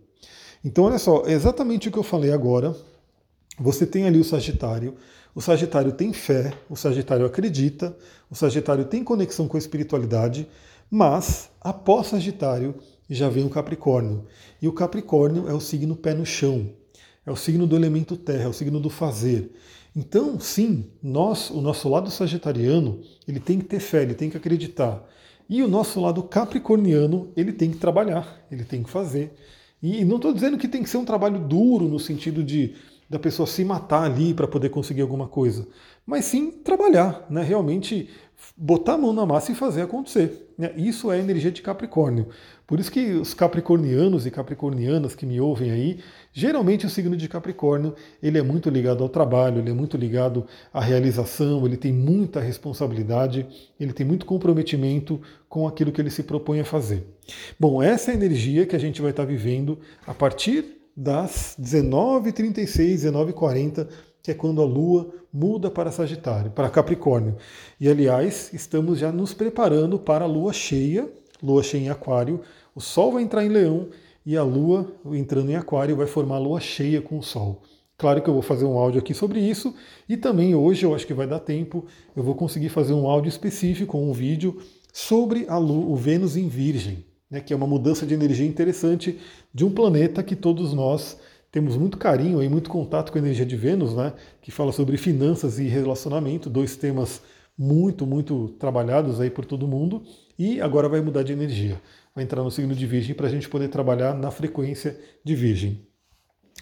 Então, 0.65 0.85
olha 0.85 0.99
só, 0.99 1.25
exatamente 1.27 1.89
o 1.89 1.93
que 1.93 1.99
eu 1.99 2.03
falei 2.03 2.33
agora. 2.33 2.77
Você 3.59 3.85
tem 3.85 4.07
ali 4.07 4.19
o 4.19 4.25
Sagitário, 4.25 4.95
o 5.35 5.41
Sagitário 5.41 5.93
tem 5.93 6.13
fé, 6.13 6.53
o 6.71 6.77
Sagitário 6.77 7.27
acredita, 7.27 7.97
o 8.31 8.35
Sagitário 8.35 8.85
tem 8.85 9.03
conexão 9.03 9.49
com 9.49 9.57
a 9.57 9.61
espiritualidade, 9.61 10.49
mas 10.91 11.51
após 11.61 12.09
Sagitário 12.09 12.75
já 13.11 13.29
vem 13.29 13.45
o 13.45 13.51
Capricórnio. 13.51 14.27
E 14.61 14.69
o 14.69 14.73
Capricórnio 14.73 15.49
é 15.49 15.53
o 15.53 15.61
signo 15.61 15.97
pé 15.97 16.15
no 16.15 16.25
chão, 16.25 16.71
é 17.27 17.31
o 17.31 17.37
signo 17.37 17.67
do 17.67 17.77
elemento 17.77 18.17
terra, 18.17 18.45
é 18.45 18.49
o 18.49 18.53
signo 18.53 18.81
do 18.81 18.89
fazer. 18.89 19.53
Então, 19.95 20.41
sim, 20.41 20.91
nós, 21.03 21.51
o 21.51 21.61
nosso 21.61 21.89
lado 21.89 22.11
sagitariano, 22.11 23.01
ele 23.29 23.39
tem 23.39 23.59
que 23.59 23.67
ter 23.67 23.81
fé, 23.81 24.03
ele 24.03 24.15
tem 24.15 24.31
que 24.31 24.37
acreditar. 24.37 25.07
E 25.49 25.63
o 25.63 25.69
nosso 25.69 26.01
lado 26.01 26.23
capricorniano, 26.23 27.31
ele 27.37 27.53
tem 27.53 27.71
que 27.71 27.77
trabalhar, 27.77 28.47
ele 28.51 28.65
tem 28.65 28.83
que 28.83 28.91
fazer. 28.91 29.35
E 29.83 30.05
não 30.05 30.17
estou 30.17 30.33
dizendo 30.33 30.57
que 30.57 30.69
tem 30.69 30.83
que 30.83 30.89
ser 30.89 30.97
um 30.97 31.05
trabalho 31.05 31.39
duro 31.39 31.89
no 31.89 31.99
sentido 31.99 32.43
de 32.43 32.75
da 33.13 33.19
pessoa 33.19 33.47
se 33.47 33.63
matar 33.63 34.05
ali 34.05 34.33
para 34.33 34.49
poder 34.49 34.71
conseguir 34.71 35.03
alguma 35.03 35.29
coisa, 35.29 35.69
mas 36.07 36.25
sim 36.25 36.51
trabalhar, 36.51 37.27
né? 37.29 37.43
realmente 37.43 38.09
botar 38.57 38.95
a 38.95 38.99
mão 38.99 39.13
na 39.13 39.27
massa 39.27 39.53
e 39.53 39.55
fazer 39.55 39.83
acontecer. 39.83 40.51
Né? 40.57 40.73
Isso 40.79 41.13
é 41.13 41.17
a 41.17 41.21
energia 41.21 41.51
de 41.51 41.61
Capricórnio. 41.61 42.29
Por 42.73 42.81
isso 42.81 42.91
que 42.91 43.13
os 43.13 43.35
capricornianos 43.35 44.25
e 44.25 44.31
capricornianas 44.31 45.15
que 45.15 45.27
me 45.27 45.39
ouvem 45.39 45.71
aí, 45.71 45.99
geralmente 46.33 46.87
o 46.87 46.89
signo 46.89 47.15
de 47.15 47.29
Capricórnio, 47.29 47.95
ele 48.23 48.39
é 48.39 48.43
muito 48.43 48.71
ligado 48.71 49.03
ao 49.03 49.11
trabalho, 49.11 49.59
ele 49.59 49.69
é 49.69 49.75
muito 49.75 49.99
ligado 49.99 50.47
à 50.73 50.81
realização, 50.81 51.67
ele 51.67 51.77
tem 51.77 51.93
muita 51.93 52.41
responsabilidade, 52.41 53.47
ele 53.79 53.93
tem 53.93 54.07
muito 54.07 54.25
comprometimento 54.25 55.21
com 55.51 55.69
aquilo 55.69 55.93
que 55.93 56.01
ele 56.01 56.09
se 56.09 56.23
propõe 56.23 56.61
a 56.61 56.65
fazer. 56.65 57.07
Bom, 57.61 57.83
essa 57.83 58.11
é 58.11 58.15
a 58.15 58.17
energia 58.17 58.65
que 58.65 58.75
a 58.75 58.81
gente 58.81 59.03
vai 59.03 59.11
estar 59.11 59.27
vivendo 59.27 59.79
a 60.07 60.15
partir 60.15 60.65
das 60.97 61.55
19h36, 61.61 63.05
19h40, 63.05 63.87
que 64.23 64.31
é 64.31 64.35
quando 64.35 64.63
a 64.63 64.65
Lua 64.65 65.13
muda 65.31 65.71
para 65.71 65.93
Sagitário, 65.93 66.51
para 66.51 66.71
Capricórnio. 66.71 67.37
E 67.79 67.87
aliás, 67.87 68.51
estamos 68.55 68.99
já 68.99 69.13
nos 69.13 69.35
preparando 69.35 69.99
para 69.99 70.25
a 70.25 70.27
Lua 70.27 70.55
cheia, 70.55 71.07
Lua 71.43 71.63
cheia 71.63 71.83
em 71.83 71.89
Aquário. 71.91 72.41
O 72.75 72.81
Sol 72.81 73.13
vai 73.13 73.23
entrar 73.23 73.45
em 73.45 73.51
Leão 73.51 73.89
e 74.25 74.35
a 74.35 74.43
Lua, 74.43 74.91
entrando 75.13 75.51
em 75.51 75.57
Aquário, 75.57 75.95
vai 75.95 76.07
formar 76.07 76.37
a 76.37 76.39
Lua 76.39 76.59
cheia 76.59 77.03
com 77.03 77.19
o 77.19 77.23
Sol. 77.23 77.63
Claro 77.99 78.23
que 78.23 78.31
eu 78.31 78.33
vou 78.33 78.43
fazer 78.43 78.65
um 78.65 78.79
áudio 78.79 78.99
aqui 78.99 79.13
sobre 79.13 79.41
isso 79.41 79.75
e 80.09 80.17
também 80.17 80.55
hoje 80.55 80.85
eu 80.85 80.95
acho 80.95 81.07
que 81.07 81.13
vai 81.13 81.27
dar 81.27 81.39
tempo, 81.39 81.85
eu 82.17 82.23
vou 82.23 82.35
conseguir 82.35 82.71
fazer 82.71 82.95
um 82.95 83.07
áudio 83.07 83.29
específico, 83.29 83.99
um 83.99 84.13
vídeo 84.13 84.59
sobre 84.91 85.45
a 85.49 85.59
Lua, 85.59 85.85
o 85.85 85.95
Vênus 85.95 86.35
em 86.35 86.49
Virgem, 86.49 87.05
né, 87.31 87.41
que 87.41 87.53
é 87.53 87.57
uma 87.57 87.67
mudança 87.67 88.07
de 88.07 88.15
energia 88.15 88.47
interessante 88.47 89.19
de 89.53 89.67
um 89.67 89.71
planeta 89.71 90.23
que 90.23 90.35
todos 90.35 90.73
nós 90.73 91.19
temos 91.51 91.77
muito 91.77 91.99
carinho 91.99 92.43
e 92.43 92.49
muito 92.49 92.71
contato 92.71 93.13
com 93.13 93.19
a 93.19 93.21
energia 93.21 93.45
de 93.45 93.55
Vênus, 93.55 93.95
né, 93.95 94.15
que 94.41 94.51
fala 94.51 94.73
sobre 94.73 94.97
finanças 94.97 95.59
e 95.59 95.65
relacionamento, 95.65 96.49
dois 96.49 96.75
temas 96.75 97.21
muito, 97.57 98.07
muito 98.07 98.49
trabalhados 98.59 99.21
aí 99.21 99.29
por 99.29 99.45
todo 99.45 99.69
mundo, 99.69 100.03
e 100.39 100.61
agora 100.61 100.89
vai 100.89 101.03
mudar 101.03 101.23
de 101.23 101.33
energia. 101.33 101.81
Vai 102.15 102.25
entrar 102.25 102.43
no 102.43 102.51
signo 102.51 102.75
de 102.75 102.87
Virgem 102.87 103.15
para 103.15 103.27
a 103.27 103.31
gente 103.31 103.49
poder 103.49 103.69
trabalhar 103.69 104.15
na 104.15 104.31
frequência 104.31 104.99
de 105.25 105.35
Virgem. 105.35 105.87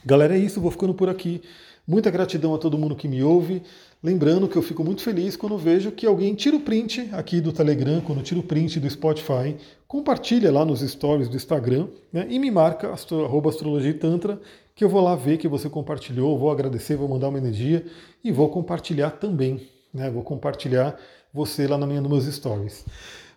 Galera, 0.04 0.36
é 0.36 0.38
isso, 0.38 0.60
vou 0.60 0.70
ficando 0.70 0.94
por 0.94 1.08
aqui. 1.08 1.42
Muita 1.86 2.10
gratidão 2.10 2.54
a 2.54 2.58
todo 2.58 2.78
mundo 2.78 2.94
que 2.94 3.08
me 3.08 3.22
ouve. 3.22 3.62
Lembrando 4.02 4.48
que 4.48 4.56
eu 4.56 4.62
fico 4.62 4.84
muito 4.84 5.02
feliz 5.02 5.36
quando 5.36 5.58
vejo 5.58 5.90
que 5.90 6.06
alguém 6.06 6.34
tira 6.34 6.56
o 6.56 6.60
print 6.60 7.10
aqui 7.12 7.40
do 7.40 7.52
Telegram, 7.52 8.00
quando 8.00 8.22
tira 8.22 8.38
o 8.40 8.42
print 8.42 8.78
do 8.78 8.88
Spotify, 8.88 9.56
compartilha 9.86 10.52
lá 10.52 10.64
nos 10.64 10.80
stories 10.80 11.28
do 11.28 11.36
Instagram 11.36 11.88
né, 12.12 12.26
e 12.30 12.38
me 12.38 12.50
marca 12.50 12.92
astro, 12.92 13.26
astrologia 13.48 13.92
tantra, 13.92 14.40
que 14.74 14.84
eu 14.84 14.88
vou 14.88 15.02
lá 15.02 15.14
ver 15.16 15.36
que 15.36 15.48
você 15.48 15.68
compartilhou, 15.68 16.38
vou 16.38 16.50
agradecer, 16.50 16.96
vou 16.96 17.08
mandar 17.08 17.28
uma 17.28 17.38
energia 17.38 17.84
e 18.22 18.30
vou 18.30 18.48
compartilhar 18.48 19.10
também. 19.10 19.68
Né, 19.92 20.08
vou 20.08 20.22
compartilhar 20.22 20.96
você 21.34 21.66
lá 21.66 21.76
na 21.76 21.86
minha, 21.86 22.00
nos 22.00 22.10
meus 22.10 22.34
stories. 22.34 22.86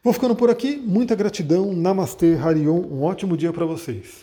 Vou 0.04 0.12
ficando 0.12 0.36
por 0.36 0.50
aqui, 0.50 0.76
muita 0.76 1.16
gratidão, 1.16 1.72
Namastê, 1.72 2.36
Harion, 2.36 2.82
um 2.92 3.04
ótimo 3.04 3.38
dia 3.38 3.54
para 3.54 3.66
vocês. 3.66 4.22